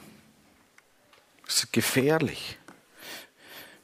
[1.46, 2.58] Das ist gefährlich.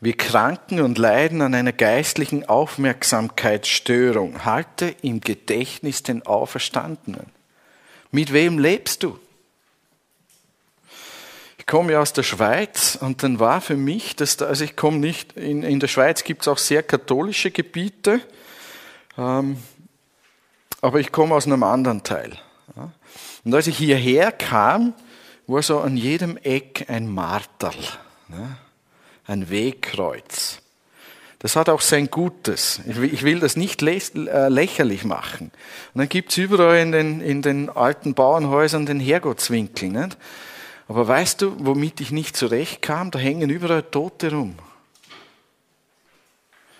[0.00, 4.44] Wir kranken und leiden an einer geistlichen Aufmerksamkeitsstörung.
[4.44, 7.26] Halte im Gedächtnis den Auferstandenen.
[8.10, 9.18] Mit wem lebst du?
[11.56, 14.76] Ich komme ja aus der Schweiz und dann war für mich, dass da, also ich
[14.76, 18.20] komme nicht, in, in der Schweiz gibt es auch sehr katholische Gebiete,
[19.16, 19.56] ähm,
[20.80, 22.36] aber ich komme aus einem anderen Teil.
[23.44, 24.94] Und als ich hierher kam,
[25.46, 27.74] war so an jedem Eck ein Marterl,
[28.28, 28.56] ne?
[29.26, 30.58] ein Wegkreuz.
[31.38, 32.80] Das hat auch sein Gutes.
[32.86, 35.50] Ich will das nicht äh, lächerlich machen.
[35.92, 39.88] Und dann gibt's überall in den, in den alten Bauernhäusern den Herrgottswinkel.
[39.88, 40.16] Nicht?
[40.86, 43.10] Aber weißt du, womit ich nicht zurechtkam?
[43.10, 44.54] Da hängen überall Tote rum.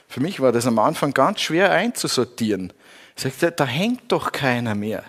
[0.06, 2.72] Für mich war das am Anfang ganz schwer einzusortieren.
[3.16, 5.02] Ich sagte, da hängt doch keiner mehr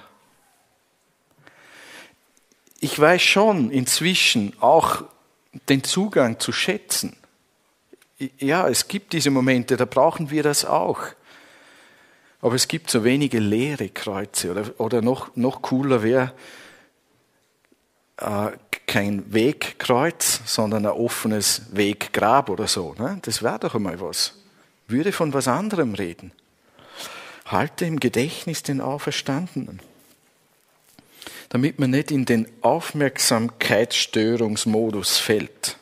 [2.84, 5.06] ich weiß schon inzwischen auch
[5.69, 7.15] den Zugang zu schätzen.
[8.39, 11.00] Ja, es gibt diese Momente, da brauchen wir das auch.
[12.41, 16.34] Aber es gibt so wenige leere Kreuze oder, oder noch, noch cooler wäre
[18.17, 18.52] äh,
[18.86, 22.96] kein Wegkreuz, sondern ein offenes Weggrab oder so.
[23.00, 23.17] Ne?
[23.22, 24.34] Das wäre doch einmal was.
[24.88, 26.34] Würde von was anderem reden.
[27.46, 29.80] Halte im Gedächtnis den Auferstandenen
[31.54, 35.78] damit man nicht in den Aufmerksamkeitsstörungsmodus fällt.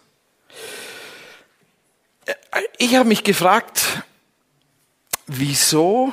[2.78, 4.04] ich habe mich gefragt,
[5.28, 6.12] wieso,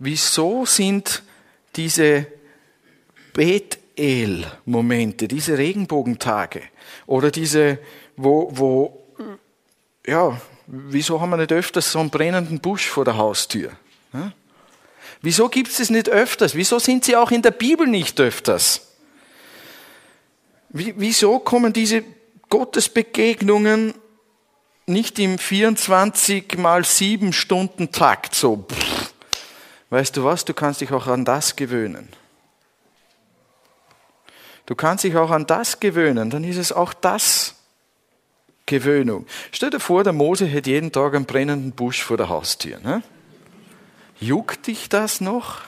[0.00, 1.22] wieso sind
[1.76, 2.26] diese
[3.32, 6.62] Bethel-Momente, diese Regenbogentage
[7.06, 7.78] oder diese,
[8.16, 9.06] wo, wo,
[10.04, 13.70] ja, wieso haben wir nicht öfters so einen brennenden Busch vor der Haustür?
[14.12, 14.32] Ja?
[15.20, 16.54] Wieso gibt es es nicht öfters?
[16.54, 18.82] Wieso sind sie auch in der Bibel nicht öfters?
[20.70, 22.04] Wieso kommen diese
[22.50, 23.94] Gottesbegegnungen
[24.86, 28.64] nicht im 24 mal 7 Stunden Takt so?
[28.70, 29.12] Pff.
[29.90, 30.44] Weißt du was?
[30.44, 32.08] Du kannst dich auch an das gewöhnen.
[34.66, 37.54] Du kannst dich auch an das gewöhnen, dann ist es auch das
[38.66, 39.24] Gewöhnung.
[39.50, 42.78] Stell dir vor, der Mose hätte jeden Tag einen brennenden Busch vor der Haustür.
[42.80, 43.02] Ne?
[44.20, 45.60] Juckt dich das noch?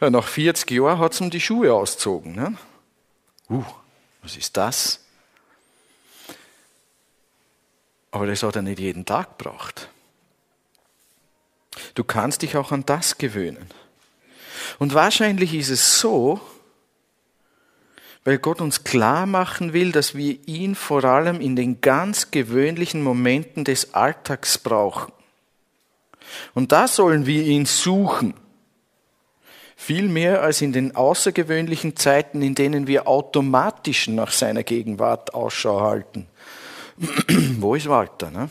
[0.00, 2.34] Ja, nach 40 Jahren hat es ihm die Schuhe ausgezogen.
[2.34, 2.56] Ne?
[3.48, 3.64] Uh,
[4.22, 5.00] was ist das?
[8.10, 9.88] Aber das hat er nicht jeden Tag gebraucht.
[11.94, 13.68] Du kannst dich auch an das gewöhnen.
[14.78, 16.40] Und wahrscheinlich ist es so,
[18.24, 23.02] weil Gott uns klar machen will, dass wir ihn vor allem in den ganz gewöhnlichen
[23.02, 25.12] Momenten des Alltags brauchen.
[26.54, 28.34] Und da sollen wir ihn suchen.
[29.76, 35.80] Viel mehr als in den außergewöhnlichen Zeiten, in denen wir automatisch nach seiner Gegenwart Ausschau
[35.80, 36.26] halten.
[37.60, 38.30] Wo ist Walter?
[38.30, 38.50] Ne?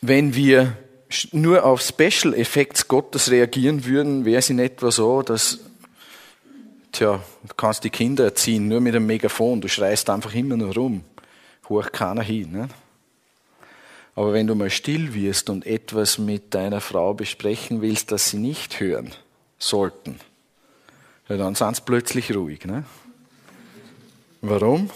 [0.00, 0.76] Wenn wir
[1.30, 5.60] nur auf Special Effects Gottes reagieren würden, wäre es in etwa so, dass
[6.90, 10.74] tja, du kannst die Kinder erziehen, nur mit einem Megafon, du schreist einfach immer nur
[10.74, 11.04] rum
[11.68, 12.52] hoch keiner hin.
[12.52, 12.68] Ne?
[14.14, 18.38] Aber wenn du mal still wirst und etwas mit deiner Frau besprechen willst, das sie
[18.38, 19.12] nicht hören
[19.58, 20.20] sollten,
[21.28, 22.64] dann sind sie plötzlich ruhig.
[22.64, 22.84] Ne?
[24.40, 24.90] Warum?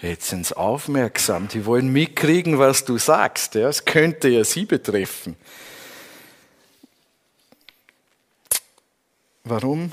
[0.00, 3.54] Jetzt sind sie aufmerksam, die wollen mitkriegen, was du sagst.
[3.54, 3.68] Ja?
[3.68, 5.36] Es könnte ja sie betreffen.
[9.44, 9.92] Warum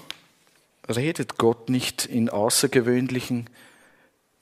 [0.89, 3.49] redet Gott nicht in außergewöhnlichen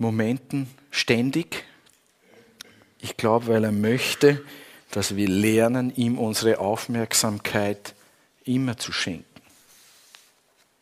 [0.01, 1.63] Momenten ständig.
[2.99, 4.43] Ich glaube, weil er möchte,
[4.89, 7.93] dass wir lernen, ihm unsere Aufmerksamkeit
[8.43, 9.25] immer zu schenken.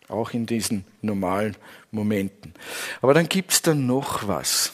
[0.07, 1.55] Auch in diesen normalen
[1.91, 2.53] Momenten.
[3.01, 4.71] Aber dann gibt es dann noch was.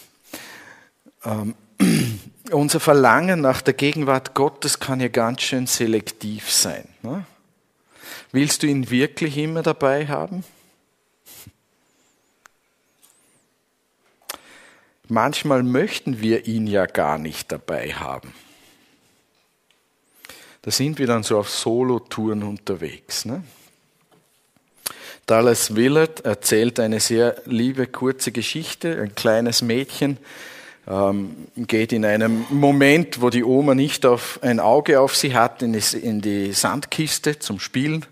[1.26, 1.56] Ähm,
[2.52, 6.88] unser Verlangen nach der Gegenwart Gottes kann ja ganz schön selektiv sein.
[7.02, 7.26] Ne?
[8.32, 10.44] Willst du ihn wirklich immer dabei haben?
[15.08, 18.34] Manchmal möchten wir ihn ja gar nicht dabei haben.
[20.64, 23.26] Da sind wir dann so auf Solo-Touren unterwegs.
[23.26, 23.44] Ne?
[25.28, 29.00] Dallas Willard erzählt eine sehr liebe kurze Geschichte.
[29.00, 30.18] Ein kleines Mädchen
[30.88, 35.62] ähm, geht in einem Moment, wo die Oma nicht auf ein Auge auf sie hat,
[35.62, 38.06] in die, Sandkiste zum Spielen.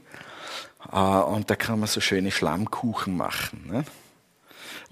[0.91, 3.63] Äh, und da kann man so schöne Schlammkuchen machen.
[3.67, 3.83] Ne?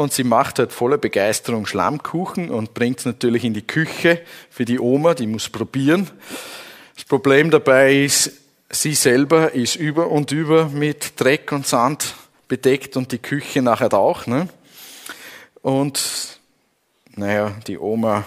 [0.02, 4.66] Und sie macht halt voller Begeisterung Schlammkuchen und bringt es natürlich in die Küche für
[4.66, 6.10] die Oma, die muss probieren.
[6.96, 8.32] Das Problem dabei ist,
[8.72, 12.16] sie selber ist über und über mit Dreck und Sand
[12.48, 14.26] bedeckt und die Küche nachher auch.
[14.26, 14.50] Ne?
[15.62, 16.40] Und
[17.16, 18.26] naja, die Oma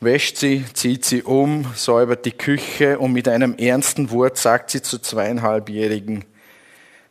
[0.00, 4.82] wäscht sie, zieht sie um, säubert die Küche und mit einem ernsten Wort sagt sie
[4.82, 6.24] zu zweieinhalbjährigen,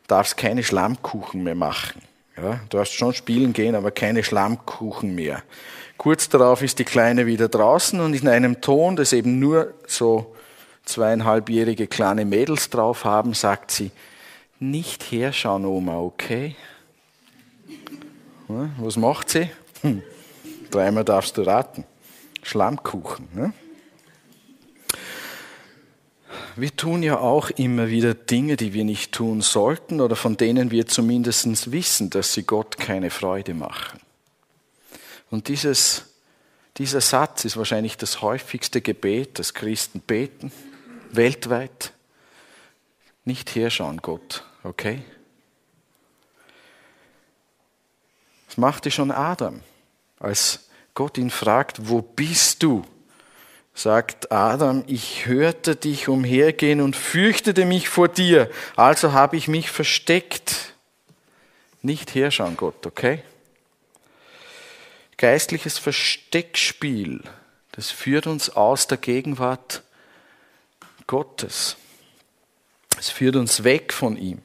[0.06, 2.07] darfst keine Schlammkuchen mehr machen.
[2.40, 5.42] Ja, du darfst schon spielen gehen, aber keine Schlammkuchen mehr.
[5.96, 10.34] Kurz darauf ist die Kleine wieder draußen und in einem Ton, das eben nur so
[10.84, 13.90] zweieinhalbjährige kleine Mädels drauf haben, sagt sie,
[14.60, 16.54] nicht herschauen, Oma, okay?
[18.48, 19.50] Ja, was macht sie?
[19.82, 20.02] Hm,
[20.70, 21.84] dreimal darfst du raten.
[22.42, 23.28] Schlammkuchen.
[23.34, 23.52] Ne?
[26.56, 30.70] Wir tun ja auch immer wieder Dinge, die wir nicht tun sollten oder von denen
[30.70, 34.00] wir zumindest wissen, dass sie Gott keine Freude machen.
[35.30, 36.04] Und dieses,
[36.76, 40.52] dieser Satz ist wahrscheinlich das häufigste Gebet, das Christen beten,
[41.10, 41.92] weltweit.
[43.24, 45.02] Nicht herschauen, Gott, okay?
[48.46, 49.60] Das machte schon Adam,
[50.18, 52.84] als Gott ihn fragt, wo bist du?
[53.78, 59.70] sagt Adam, ich hörte dich umhergehen und fürchtete mich vor dir, also habe ich mich
[59.70, 60.74] versteckt.
[61.80, 63.22] Nicht herschauen, Gott, okay?
[65.16, 67.22] Geistliches Versteckspiel,
[67.70, 69.84] das führt uns aus der Gegenwart
[71.06, 71.76] Gottes.
[72.98, 74.42] Es führt uns weg von ihm.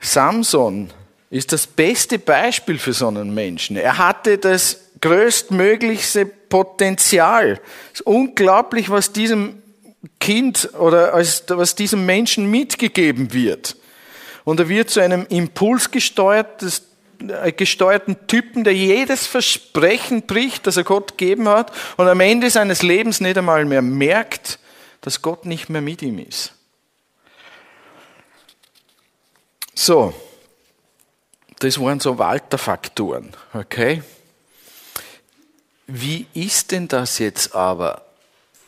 [0.00, 0.90] Samson
[1.30, 3.76] ist das beste Beispiel für so einen Menschen.
[3.76, 7.60] Er hatte das größtmöglichste Potenzial.
[7.92, 9.62] Es ist unglaublich, was diesem
[10.20, 13.76] Kind oder was diesem Menschen mitgegeben wird.
[14.44, 16.70] Und er wird zu einem impulsgesteuerten
[17.28, 17.52] äh,
[18.28, 23.20] Typen, der jedes Versprechen bricht, das er Gott gegeben hat und am Ende seines Lebens
[23.20, 24.60] nicht einmal mehr merkt,
[25.00, 26.52] dass Gott nicht mehr mit ihm ist.
[29.74, 30.14] So,
[31.58, 34.02] das waren so Walter-Faktoren, okay?
[35.86, 38.02] Wie ist denn das jetzt aber?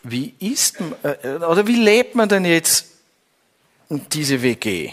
[0.02, 2.86] Wie ist, äh, oder wie lebt man denn jetzt
[3.88, 4.92] diese WG?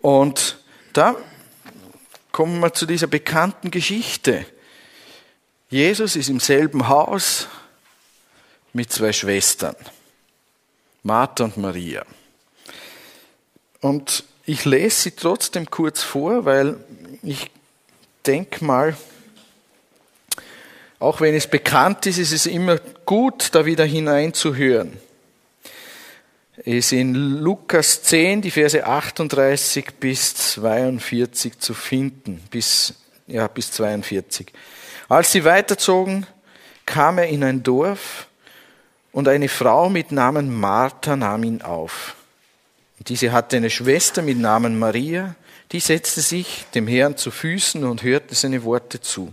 [0.00, 0.58] Und
[0.92, 1.16] da
[2.32, 4.44] kommen wir zu dieser bekannten Geschichte.
[5.70, 7.48] Jesus ist im selben Haus
[8.72, 9.76] mit zwei Schwestern,
[11.02, 12.04] Martha und Maria.
[13.80, 16.76] Und ich lese sie trotzdem kurz vor, weil
[17.22, 17.50] ich
[18.24, 18.96] denke mal,
[20.98, 24.98] auch wenn es bekannt ist, ist es immer gut, da wieder hineinzuhören.
[26.58, 32.94] Es ist in Lukas 10, die Verse 38 bis 42 zu finden, bis,
[33.26, 34.52] ja, bis 42.
[35.08, 36.26] Als sie weiterzogen,
[36.86, 38.26] kam er in ein Dorf
[39.12, 42.14] und eine Frau mit Namen Martha nahm ihn auf.
[43.00, 45.36] Diese hatte eine Schwester mit Namen Maria,
[45.72, 49.32] die setzte sich dem Herrn zu Füßen und hörte seine Worte zu.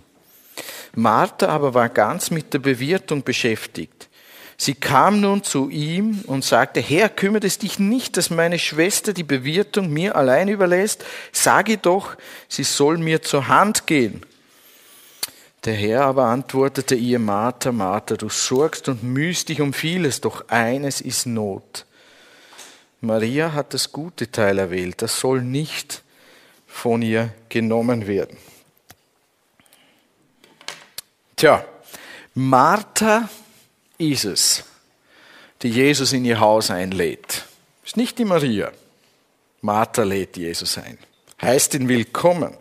[0.96, 4.10] Martha aber war ganz mit der Bewirtung beschäftigt.
[4.58, 9.12] Sie kam nun zu ihm und sagte, Herr, kümmert es dich nicht, dass meine Schwester
[9.12, 11.04] die Bewirtung mir allein überlässt?
[11.32, 12.16] Sage doch,
[12.48, 14.24] sie soll mir zur Hand gehen.
[15.66, 20.48] Der Herr aber antwortete ihr, Martha, Martha, du sorgst und mühst dich um vieles, doch
[20.50, 21.86] eines ist Not.
[23.04, 26.04] Maria hat das gute Teil erwählt, das soll nicht
[26.66, 28.38] von ihr genommen werden.
[31.36, 31.66] Tja,
[32.34, 33.28] Martha
[33.98, 34.64] ist es,
[35.62, 37.44] die Jesus in ihr Haus einlädt.
[37.86, 38.72] Ist nicht die Maria.
[39.60, 40.98] Martha lädt Jesus ein.
[41.42, 42.56] Heißt ihn willkommen.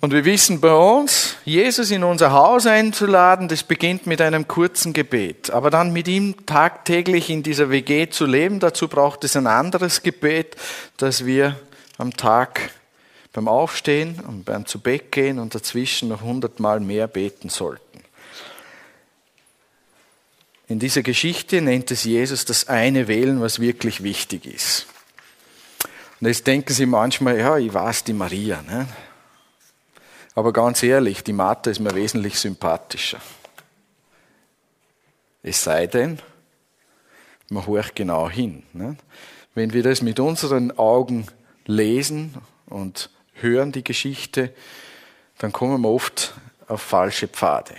[0.00, 4.92] Und wir wissen bei uns, Jesus in unser Haus einzuladen, das beginnt mit einem kurzen
[4.92, 5.50] Gebet.
[5.50, 10.02] Aber dann mit ihm tagtäglich in dieser WG zu leben, dazu braucht es ein anderes
[10.02, 10.54] Gebet,
[10.98, 11.58] das wir
[11.96, 12.70] am Tag
[13.32, 17.82] beim Aufstehen und beim zu Bett gehen und dazwischen noch hundertmal mehr beten sollten.
[20.68, 24.86] In dieser Geschichte nennt es Jesus das eine Wählen, was wirklich wichtig ist.
[26.20, 28.62] Und jetzt denken Sie manchmal, ja, ich weiß die Maria.
[28.62, 28.86] Ne?
[30.38, 33.18] Aber ganz ehrlich, die Martha ist mir wesentlich sympathischer.
[35.42, 36.20] Es sei denn,
[37.48, 38.62] man horcht genau hin.
[38.72, 38.96] Ne?
[39.56, 41.26] Wenn wir das mit unseren Augen
[41.66, 42.36] lesen
[42.66, 44.54] und hören, die Geschichte,
[45.38, 46.34] dann kommen wir oft
[46.68, 47.74] auf falsche Pfade.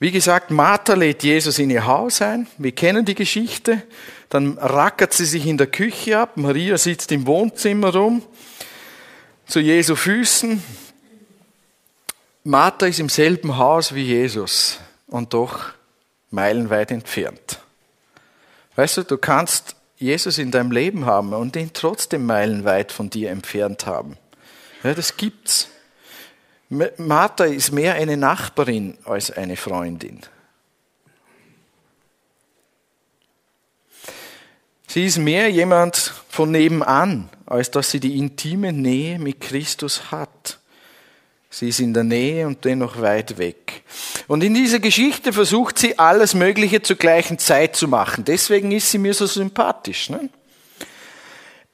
[0.00, 2.48] Wie gesagt, Martha lädt Jesus in ihr Haus ein.
[2.58, 3.84] Wir kennen die Geschichte.
[4.30, 6.36] Dann rackert sie sich in der Küche ab.
[6.36, 8.20] Maria sitzt im Wohnzimmer rum,
[9.46, 10.60] zu Jesu Füßen.
[12.44, 15.72] Martha ist im selben Haus wie Jesus und doch
[16.30, 17.60] meilenweit entfernt.
[18.76, 23.30] Weißt du, du kannst Jesus in deinem Leben haben und ihn trotzdem meilenweit von dir
[23.30, 24.16] entfernt haben.
[24.82, 25.68] Ja, das gibt's.
[26.70, 30.20] Martha ist mehr eine Nachbarin als eine Freundin.
[34.86, 35.96] Sie ist mehr jemand
[36.28, 40.59] von nebenan, als dass sie die intime Nähe mit Christus hat.
[41.52, 43.82] Sie ist in der Nähe und dennoch weit weg.
[44.28, 48.24] Und in dieser Geschichte versucht sie alles Mögliche zur gleichen Zeit zu machen.
[48.24, 50.10] Deswegen ist sie mir so sympathisch.
[50.10, 50.28] Ne?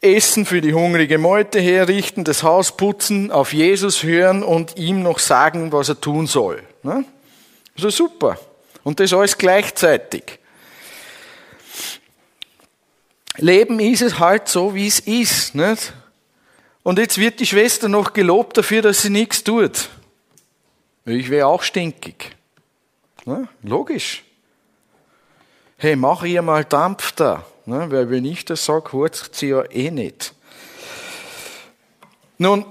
[0.01, 5.19] Essen für die hungrige Meute herrichten, das Haus putzen, auf Jesus hören und ihm noch
[5.19, 6.63] sagen, was er tun soll.
[6.83, 7.05] Ne?
[7.77, 8.39] So super.
[8.83, 10.39] Und das alles gleichzeitig.
[13.37, 15.55] Leben ist es halt so, wie es ist.
[15.55, 15.93] Nicht?
[16.87, 19.89] Und jetzt wird die Schwester noch gelobt dafür, dass sie nichts tut.
[21.05, 22.37] Ich wäre auch stinkig.
[23.25, 23.49] Ne?
[23.65, 24.23] Logisch.
[25.79, 27.45] Hey, mach ihr mal Dampf da.
[27.65, 27.91] Ne?
[27.91, 30.33] Weil wenn ich das sage, hört sie ja eh nicht.
[32.39, 32.65] Nun,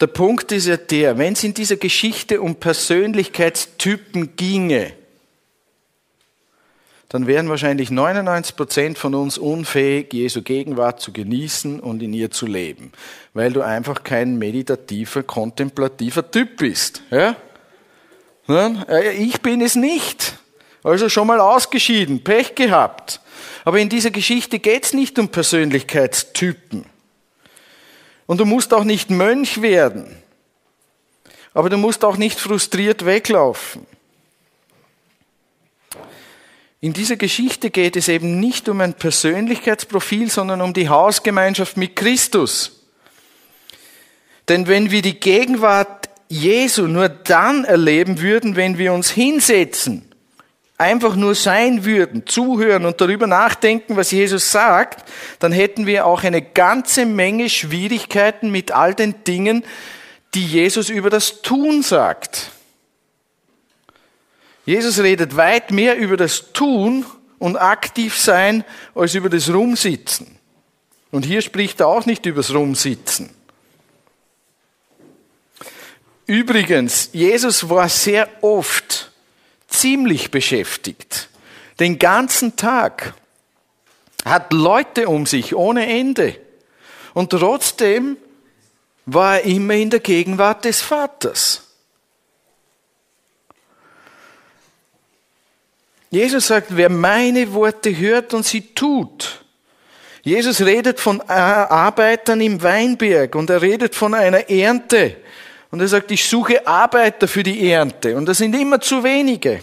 [0.00, 4.94] der Punkt ist ja der, wenn es in dieser Geschichte um Persönlichkeitstypen ginge,
[7.10, 12.30] dann wären wahrscheinlich 99 Prozent von uns unfähig, Jesu Gegenwart zu genießen und in ihr
[12.30, 12.92] zu leben,
[13.34, 17.02] weil du einfach kein meditativer, kontemplativer Typ bist.
[17.10, 17.34] Ja?
[19.18, 20.38] Ich bin es nicht.
[20.84, 23.20] Also schon mal ausgeschieden, Pech gehabt.
[23.64, 26.86] Aber in dieser Geschichte geht es nicht um Persönlichkeitstypen.
[28.26, 30.16] Und du musst auch nicht Mönch werden.
[31.54, 33.84] Aber du musst auch nicht frustriert weglaufen.
[36.82, 41.94] In dieser Geschichte geht es eben nicht um ein Persönlichkeitsprofil, sondern um die Hausgemeinschaft mit
[41.94, 42.86] Christus.
[44.48, 50.10] Denn wenn wir die Gegenwart Jesu nur dann erleben würden, wenn wir uns hinsetzen,
[50.78, 55.06] einfach nur sein würden, zuhören und darüber nachdenken, was Jesus sagt,
[55.38, 59.64] dann hätten wir auch eine ganze Menge Schwierigkeiten mit all den Dingen,
[60.34, 62.52] die Jesus über das Tun sagt.
[64.66, 67.04] Jesus redet weit mehr über das Tun
[67.38, 70.38] und aktiv sein als über das Rumsitzen.
[71.10, 73.30] Und hier spricht er auch nicht über das Rumsitzen.
[76.26, 79.10] Übrigens, Jesus war sehr oft
[79.66, 81.28] ziemlich beschäftigt.
[81.80, 83.14] Den ganzen Tag.
[84.24, 86.36] Hat Leute um sich ohne Ende.
[87.14, 88.18] Und trotzdem
[89.06, 91.69] war er immer in der Gegenwart des Vaters.
[96.10, 99.44] Jesus sagt, wer meine Worte hört und sie tut.
[100.22, 105.16] Jesus redet von Arbeitern im Weinberg und er redet von einer Ernte.
[105.70, 108.16] Und er sagt, ich suche Arbeiter für die Ernte.
[108.16, 109.62] Und das sind immer zu wenige.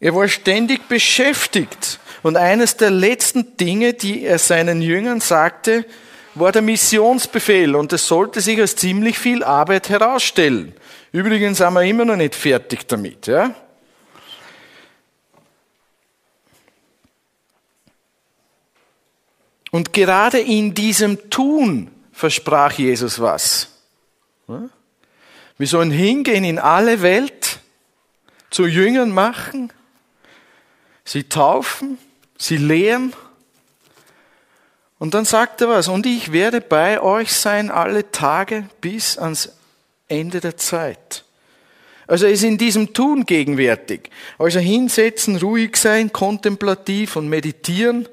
[0.00, 1.98] Er war ständig beschäftigt.
[2.22, 5.86] Und eines der letzten Dinge, die er seinen Jüngern sagte,
[6.34, 7.74] war der Missionsbefehl.
[7.74, 10.74] Und das sollte sich als ziemlich viel Arbeit herausstellen.
[11.10, 13.54] Übrigens sind wir immer noch nicht fertig damit, ja?
[19.70, 23.68] Und gerade in diesem Tun versprach Jesus was.
[25.58, 27.60] Wir sollen hingehen in alle Welt,
[28.50, 29.72] zu Jüngern machen,
[31.04, 31.98] sie taufen,
[32.38, 33.12] sie lehren.
[34.98, 39.52] Und dann sagt er was, und ich werde bei euch sein alle Tage bis ans
[40.08, 41.24] Ende der Zeit.
[42.06, 44.10] Also er ist in diesem Tun gegenwärtig.
[44.38, 48.08] Also hinsetzen, ruhig sein, kontemplativ und meditieren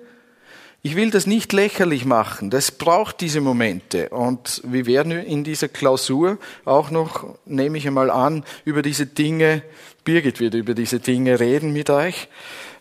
[0.86, 2.52] ich will das nicht lächerlich machen.
[2.52, 4.10] Das braucht diese Momente.
[4.10, 9.64] Und wir werden in dieser Klausur auch noch, nehme ich einmal an, über diese Dinge,
[10.04, 12.28] Birgit wird über diese Dinge reden mit euch.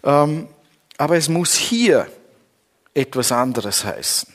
[0.03, 0.49] Ähm,
[0.99, 2.07] aber es muss hier
[2.93, 4.31] etwas anderes heißen.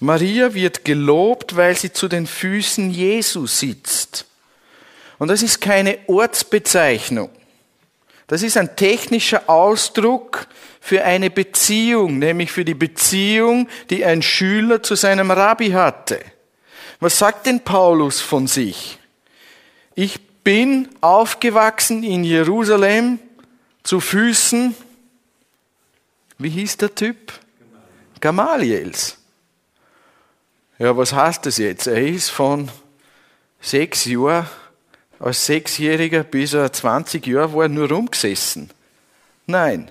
[0.00, 4.26] Maria wird gelobt, weil sie zu den Füßen Jesu sitzt.
[5.20, 7.30] Und das ist keine Ortsbezeichnung.
[8.26, 10.46] Das ist ein technischer Ausdruck
[10.80, 16.20] für eine Beziehung, nämlich für die Beziehung, die ein Schüler zu seinem Rabbi hatte.
[17.00, 18.98] Was sagt denn Paulus von sich?
[19.94, 23.18] Ich bin aufgewachsen in Jerusalem
[23.82, 24.74] zu Füßen,
[26.38, 27.32] wie hieß der Typ?
[28.20, 29.18] Gamaliels.
[30.78, 31.86] Ja, was heißt das jetzt?
[31.86, 32.68] Er ist von
[33.60, 34.46] sechs Jahren
[35.22, 38.70] als Sechsjähriger bis er 20 Jahre war, nur rumgesessen.
[39.46, 39.90] Nein.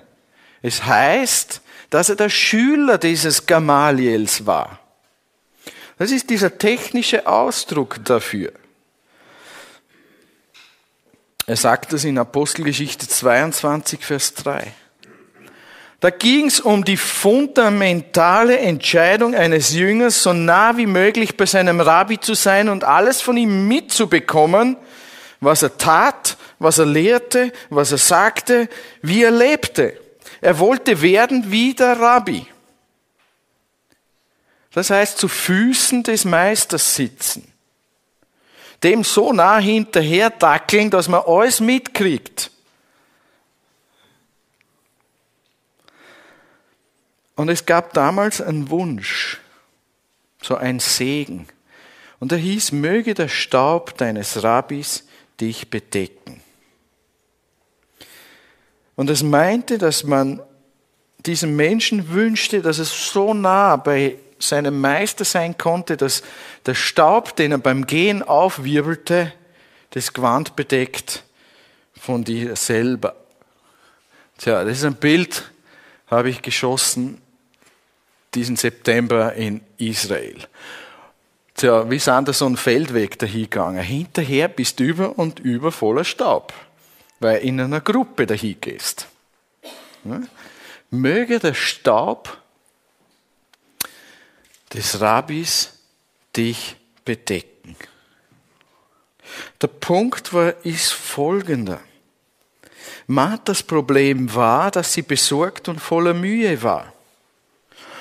[0.60, 1.60] Es heißt,
[1.90, 4.78] dass er der Schüler dieses Gamaliels war.
[5.98, 8.52] Das ist dieser technische Ausdruck dafür.
[11.46, 14.72] Er sagt das in Apostelgeschichte 22, Vers 3.
[16.00, 21.80] Da ging es um die fundamentale Entscheidung eines Jüngers, so nah wie möglich bei seinem
[21.80, 24.76] Rabbi zu sein und alles von ihm mitzubekommen,
[25.42, 28.68] was er tat, was er lehrte, was er sagte,
[29.02, 30.00] wie er lebte.
[30.40, 32.46] Er wollte werden wie der Rabbi.
[34.72, 37.52] Das heißt, zu Füßen des Meisters sitzen.
[38.84, 42.50] Dem so nah hinterher dackeln, dass man alles mitkriegt.
[47.34, 49.40] Und es gab damals einen Wunsch,
[50.40, 51.48] so ein Segen.
[52.20, 55.04] Und er hieß, möge der Staub deines Rabbis
[55.42, 56.40] dich bedecken.
[58.94, 60.40] Und es meinte, dass man
[61.26, 66.22] diesem Menschen wünschte, dass es so nah bei seinem Meister sein konnte, dass
[66.66, 69.32] der Staub, den er beim Gehen aufwirbelte,
[69.90, 71.24] das Gewand bedeckt
[71.92, 73.16] von dir selber.
[74.38, 75.50] Tja, das ist ein Bild,
[76.06, 77.20] habe ich geschossen
[78.34, 80.36] diesen September in Israel.
[81.62, 83.84] Tja, wie sind da so ein Feldweg dahingegangen?
[83.84, 86.52] Hinterher bist du über und über voller Staub,
[87.20, 89.06] weil in einer Gruppe dahin gehst.
[90.90, 92.36] Möge der Staub
[94.74, 95.78] des Rabbis
[96.36, 97.76] dich bedecken.
[99.60, 101.78] Der Punkt war, ist folgender.
[103.06, 106.92] Marthas Problem war, dass sie besorgt und voller Mühe war.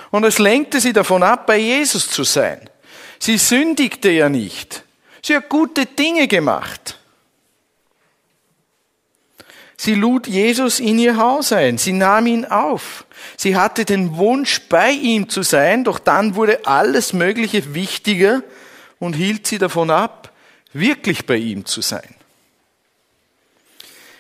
[0.10, 2.71] Und es lenkte sie davon ab, bei Jesus zu sein.
[3.22, 4.84] Sie sündigte ja nicht.
[5.22, 6.98] Sie hat gute Dinge gemacht.
[9.78, 11.78] Sie lud Jesus in ihr Haus ein.
[11.78, 13.06] Sie nahm ihn auf.
[13.38, 18.42] Sie hatte den Wunsch, bei ihm zu sein, doch dann wurde alles Mögliche wichtiger
[18.98, 20.34] und hielt sie davon ab,
[20.74, 22.16] wirklich bei ihm zu sein.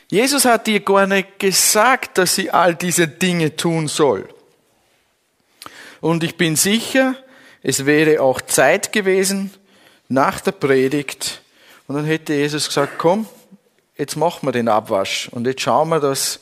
[0.09, 4.29] Jesus hat ihr gar nicht gesagt, dass sie all diese Dinge tun soll.
[6.01, 7.15] Und ich bin sicher,
[7.63, 9.53] es wäre auch Zeit gewesen
[10.09, 11.41] nach der Predigt.
[11.87, 13.27] Und dann hätte Jesus gesagt, komm,
[13.97, 16.39] jetzt machen wir den Abwasch und jetzt schauen wir, dass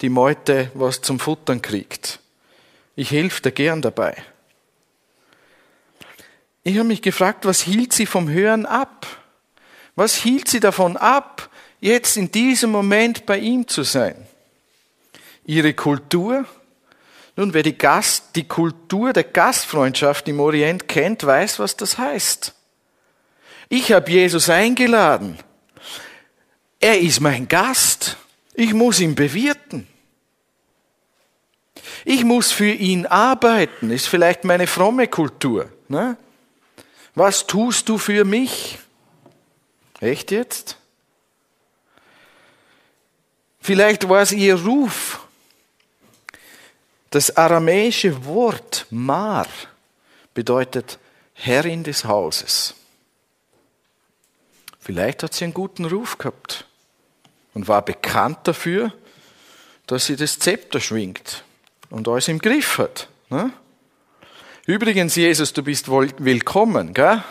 [0.00, 2.20] die Meute was zum Futtern kriegt.
[2.96, 4.16] Ich helfe dir gern dabei.
[6.64, 9.06] Ich habe mich gefragt, was hielt sie vom Hören ab?
[9.94, 11.48] Was hielt sie davon ab,
[11.80, 14.26] jetzt in diesem Moment bei ihm zu sein?
[15.44, 16.44] Ihre Kultur?
[17.36, 22.54] Nun, wer die, Gast, die Kultur der Gastfreundschaft im Orient kennt, weiß, was das heißt.
[23.68, 25.38] Ich habe Jesus eingeladen.
[26.80, 28.16] Er ist mein Gast.
[28.54, 29.86] Ich muss ihn bewirten.
[32.06, 33.90] Ich muss für ihn arbeiten.
[33.90, 35.70] Ist vielleicht meine fromme Kultur.
[35.88, 36.16] Ne?
[37.14, 38.78] Was tust du für mich?
[40.00, 40.78] Echt jetzt?
[43.60, 45.25] Vielleicht war es ihr Ruf.
[47.16, 49.46] Das aramäische Wort Mar
[50.34, 50.98] bedeutet
[51.32, 52.74] Herrin des Hauses.
[54.78, 56.66] Vielleicht hat sie einen guten Ruf gehabt
[57.54, 58.92] und war bekannt dafür,
[59.86, 61.42] dass sie das Zepter schwingt
[61.88, 63.08] und alles im Griff hat.
[63.30, 63.50] Ne?
[64.66, 67.24] Übrigens, Jesus, du bist willkommen, gell?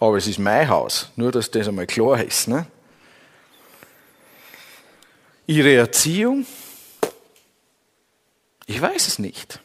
[0.00, 2.48] aber es ist mein Haus, nur dass das einmal klar ist.
[2.48, 2.66] Ne?
[5.46, 6.44] Ihre Erziehung
[8.72, 9.60] ich weiß es nicht.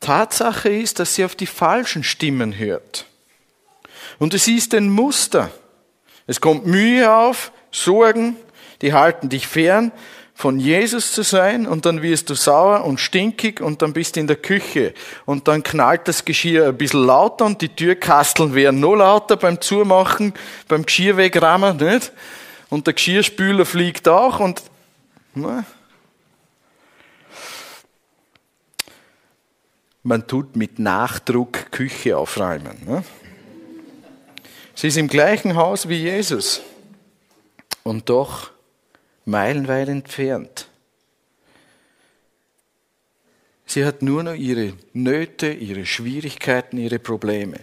[0.00, 3.06] Tatsache ist, dass sie auf die falschen Stimmen hört.
[4.18, 5.50] Und es ist ein Muster.
[6.26, 8.36] Es kommt Mühe auf, Sorgen,
[8.82, 9.90] die halten dich fern,
[10.34, 14.20] von Jesus zu sein und dann wirst du sauer und stinkig und dann bist du
[14.20, 14.92] in der Küche
[15.24, 19.62] und dann knallt das Geschirr ein bisschen lauter und die Türkasteln werden noch lauter beim
[19.62, 20.34] Zumachen,
[20.68, 22.12] beim Geschirr wegrammen, nicht?
[22.68, 24.62] Und der Geschirrspüler fliegt auch und,
[25.34, 25.64] na,
[30.02, 32.84] man tut mit Nachdruck Küche aufräumen.
[32.86, 33.04] Ne?
[34.74, 36.62] Sie ist im gleichen Haus wie Jesus
[37.82, 38.50] und doch
[39.24, 40.68] meilenweit entfernt.
[43.66, 47.58] Sie hat nur noch ihre Nöte, ihre Schwierigkeiten, ihre Probleme.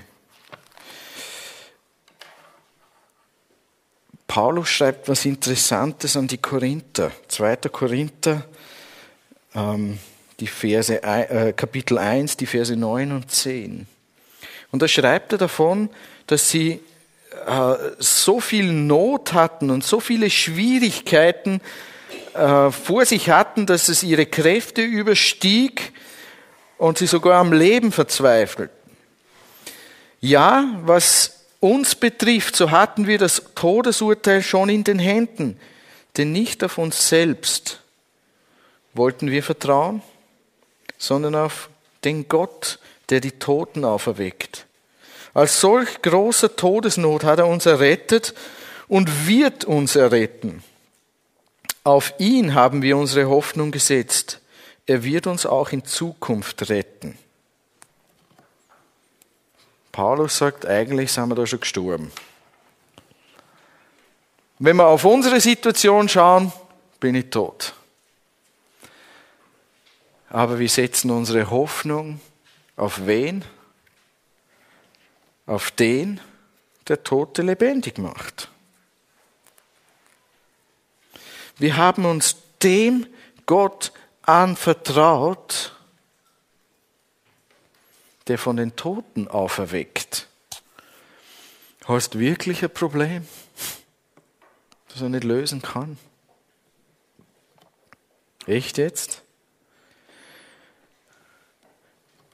[4.25, 7.11] Paulus schreibt was Interessantes an die Korinther.
[7.27, 7.55] 2.
[7.71, 8.45] Korinther
[9.55, 9.99] ähm,
[10.39, 13.87] die Verse, äh, Kapitel 1, die Verse 9 und 10.
[14.71, 15.89] Und da schreibt er davon,
[16.27, 16.79] dass sie
[17.47, 21.61] äh, so viel Not hatten und so viele Schwierigkeiten
[22.33, 25.91] äh, vor sich hatten, dass es ihre Kräfte überstieg
[26.77, 28.77] und sie sogar am Leben verzweifelten.
[30.21, 35.59] Ja, was uns betrifft, so hatten wir das Todesurteil schon in den Händen,
[36.17, 37.81] denn nicht auf uns selbst
[38.93, 40.01] wollten wir vertrauen,
[40.99, 41.69] sondern auf
[42.03, 42.77] den Gott,
[43.09, 44.67] der die Toten auferweckt.
[45.33, 48.35] Als solch großer Todesnot hat er uns errettet
[48.87, 50.63] und wird uns erretten.
[51.83, 54.41] Auf ihn haben wir unsere Hoffnung gesetzt.
[54.85, 57.17] Er wird uns auch in Zukunft retten.
[59.91, 62.11] Paulus sagt, eigentlich sind wir da schon gestorben.
[64.59, 66.51] Wenn wir auf unsere Situation schauen,
[66.99, 67.73] bin ich tot
[70.29, 72.21] aber wir setzen unsere Hoffnung
[72.75, 73.43] auf wen?
[75.45, 76.21] Auf den,
[76.87, 78.49] der Tote lebendig macht.
[81.57, 83.07] Wir haben uns dem
[83.45, 85.75] Gott anvertraut,
[88.27, 90.27] der von den Toten auferweckt.
[91.85, 93.27] Hast wirklich ein Problem,
[94.89, 95.97] das er nicht lösen kann?
[98.45, 99.23] Echt jetzt?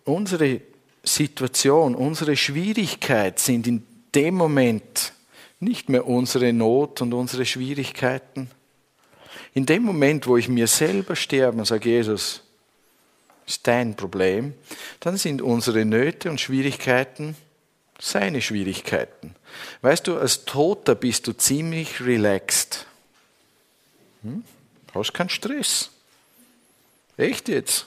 [0.06, 0.62] Unsere
[1.04, 3.86] Situation, unsere Schwierigkeit sind in
[4.16, 5.14] dem Moment
[5.60, 8.50] nicht mehr unsere Not und unsere Schwierigkeiten.
[9.54, 12.42] In dem Moment, wo ich mir selber sterbe und sage, Jesus,
[13.48, 14.54] ist dein Problem,
[15.00, 17.36] dann sind unsere Nöte und Schwierigkeiten
[18.00, 19.36] seine Schwierigkeiten.
[19.82, 22.86] Weißt du, als Toter bist du ziemlich relaxed.
[24.24, 24.44] Hm?
[24.94, 25.92] Hast keinen Stress.
[27.18, 27.86] Echt jetzt?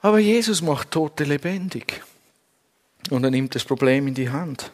[0.00, 2.02] Aber Jesus macht Tote lebendig.
[3.10, 4.70] Und er nimmt das Problem in die Hand.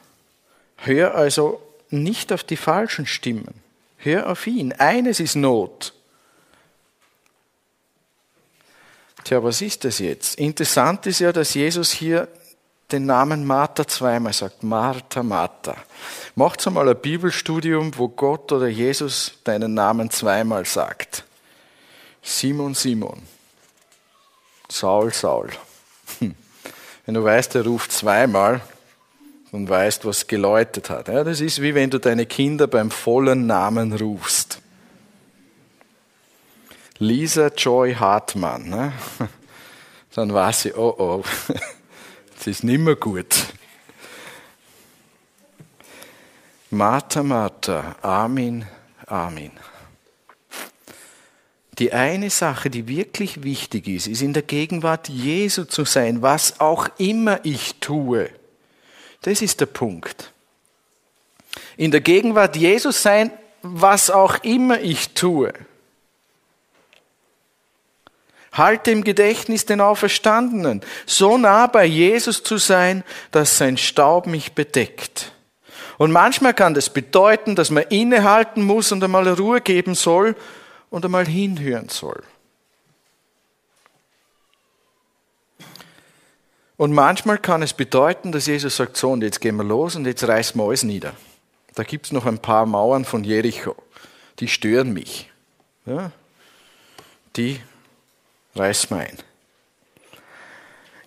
[0.76, 3.54] Hör also nicht auf die falschen Stimmen.
[3.98, 4.72] Hör auf ihn.
[4.72, 5.92] Eines ist Not.
[9.24, 10.34] Tja, was ist das jetzt?
[10.36, 12.26] Interessant ist ja, dass Jesus hier
[12.90, 14.62] den Namen Martha zweimal sagt.
[14.62, 15.76] Martha, Martha.
[16.34, 21.24] Macht einmal ein Bibelstudium, wo Gott oder Jesus deinen Namen zweimal sagt.
[22.22, 23.22] Simon, Simon.
[24.72, 25.50] Saul, Saul.
[26.18, 26.34] Hm.
[27.04, 28.62] Wenn du weißt, er ruft zweimal
[29.50, 31.08] und weißt, was geläutet hat.
[31.08, 34.60] Ja, das ist wie wenn du deine Kinder beim vollen Namen rufst.
[36.98, 38.70] Lisa Joy Hartmann.
[38.70, 38.92] Ne?
[40.14, 41.24] Dann weiß ich, oh oh,
[42.36, 43.34] das ist nimmer gut.
[46.70, 48.66] Martha, Martha, Amen,
[49.06, 49.52] Amen.
[51.82, 56.60] Die eine Sache, die wirklich wichtig ist, ist in der Gegenwart Jesu zu sein, was
[56.60, 58.30] auch immer ich tue.
[59.22, 60.30] Das ist der Punkt.
[61.76, 65.52] In der Gegenwart Jesus sein, was auch immer ich tue.
[68.52, 73.02] Halte im Gedächtnis den Auferstandenen, so nah bei Jesus zu sein,
[73.32, 75.32] dass sein Staub mich bedeckt.
[75.98, 80.36] Und manchmal kann das bedeuten, dass man innehalten muss und einmal Ruhe geben soll
[80.92, 82.22] und einmal hinhören soll.
[86.76, 90.04] Und manchmal kann es bedeuten, dass Jesus sagt, so, und jetzt gehen wir los und
[90.04, 91.14] jetzt reißen wir alles nieder.
[91.74, 93.74] Da gibt es noch ein paar Mauern von Jericho,
[94.38, 95.30] die stören mich.
[95.86, 96.12] Ja?
[97.36, 97.60] Die
[98.54, 99.18] reiß mal ein.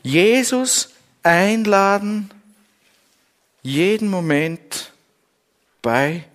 [0.01, 2.31] Jesus einladen,
[3.61, 4.93] jeden Moment
[5.83, 6.25] bei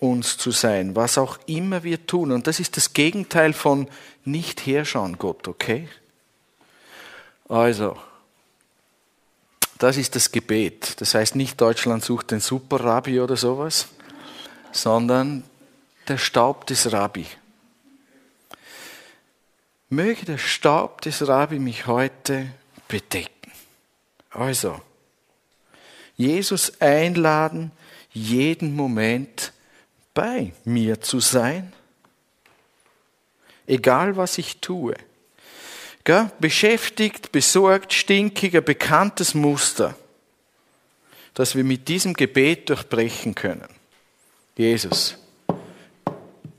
[0.00, 2.32] uns zu sein, was auch immer wir tun.
[2.32, 3.88] Und das ist das Gegenteil von
[4.24, 5.88] nicht herschauen, Gott, okay?
[7.48, 7.96] Also,
[9.78, 11.00] das ist das Gebet.
[11.00, 13.88] Das heißt nicht Deutschland sucht den Super-Rabbi oder sowas,
[14.72, 15.44] sondern
[16.08, 17.26] der Staub des Rabbi.
[19.88, 22.46] Möge der Staub des Rabbi mich heute
[22.88, 23.52] bedecken.
[24.30, 24.80] Also,
[26.16, 27.70] Jesus einladen,
[28.12, 29.47] jeden Moment
[30.18, 31.72] bei mir zu sein,
[33.68, 34.96] egal was ich tue.
[36.02, 36.32] Gell?
[36.40, 39.94] Beschäftigt, besorgt, stinkig, ein bekanntes Muster,
[41.34, 43.68] das wir mit diesem Gebet durchbrechen können.
[44.56, 45.18] Jesus,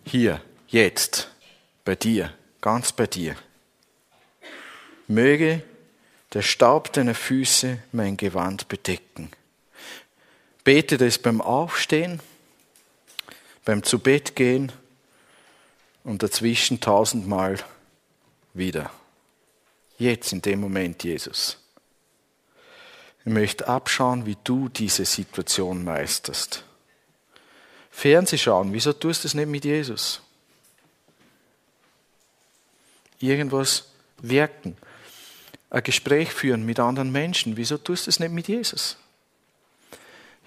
[0.05, 1.29] hier, jetzt,
[1.83, 3.35] bei dir ganz bei dir.
[5.07, 5.63] Möge
[6.33, 9.31] der Staub deiner Füße mein Gewand bedecken.
[10.63, 12.21] Bete das beim Aufstehen,
[13.65, 14.71] beim Zubettgehen
[16.03, 17.57] und dazwischen tausendmal
[18.53, 18.91] wieder.
[19.97, 21.57] Jetzt in dem Moment, Jesus.
[23.25, 26.63] Ich möchte abschauen, wie du diese Situation meisterst.
[27.91, 30.21] Fernsehschauen, wieso tust du es nicht mit Jesus?
[33.21, 33.89] irgendwas
[34.21, 34.77] wirken,
[35.69, 37.57] ein Gespräch führen mit anderen Menschen.
[37.57, 38.97] Wieso tust du es nicht mit Jesus?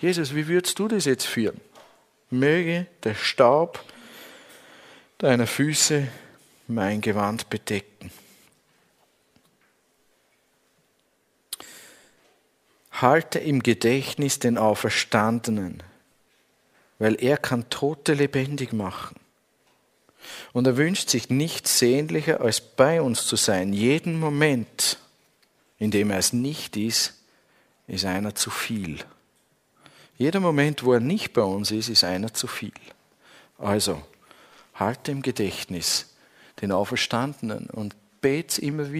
[0.00, 1.60] Jesus, wie würdest du das jetzt führen?
[2.32, 3.84] Möge der Staub
[5.18, 6.08] deiner Füße
[6.66, 8.10] mein Gewand bedecken.
[12.90, 15.82] Halte im Gedächtnis den Auferstandenen,
[16.98, 19.16] weil er kann Tote lebendig machen.
[20.52, 23.72] Und er wünscht sich nichts sehnlicher, als bei uns zu sein.
[23.72, 24.98] Jeden Moment,
[25.78, 27.14] in dem er es nicht ist,
[27.88, 29.04] ist einer zu viel.
[30.22, 32.70] Jeder Moment, wo er nicht bei uns ist, ist einer zu viel.
[33.58, 34.00] Also,
[34.72, 36.14] halte im Gedächtnis
[36.60, 38.90] den Auferstandenen und bete immer wieder.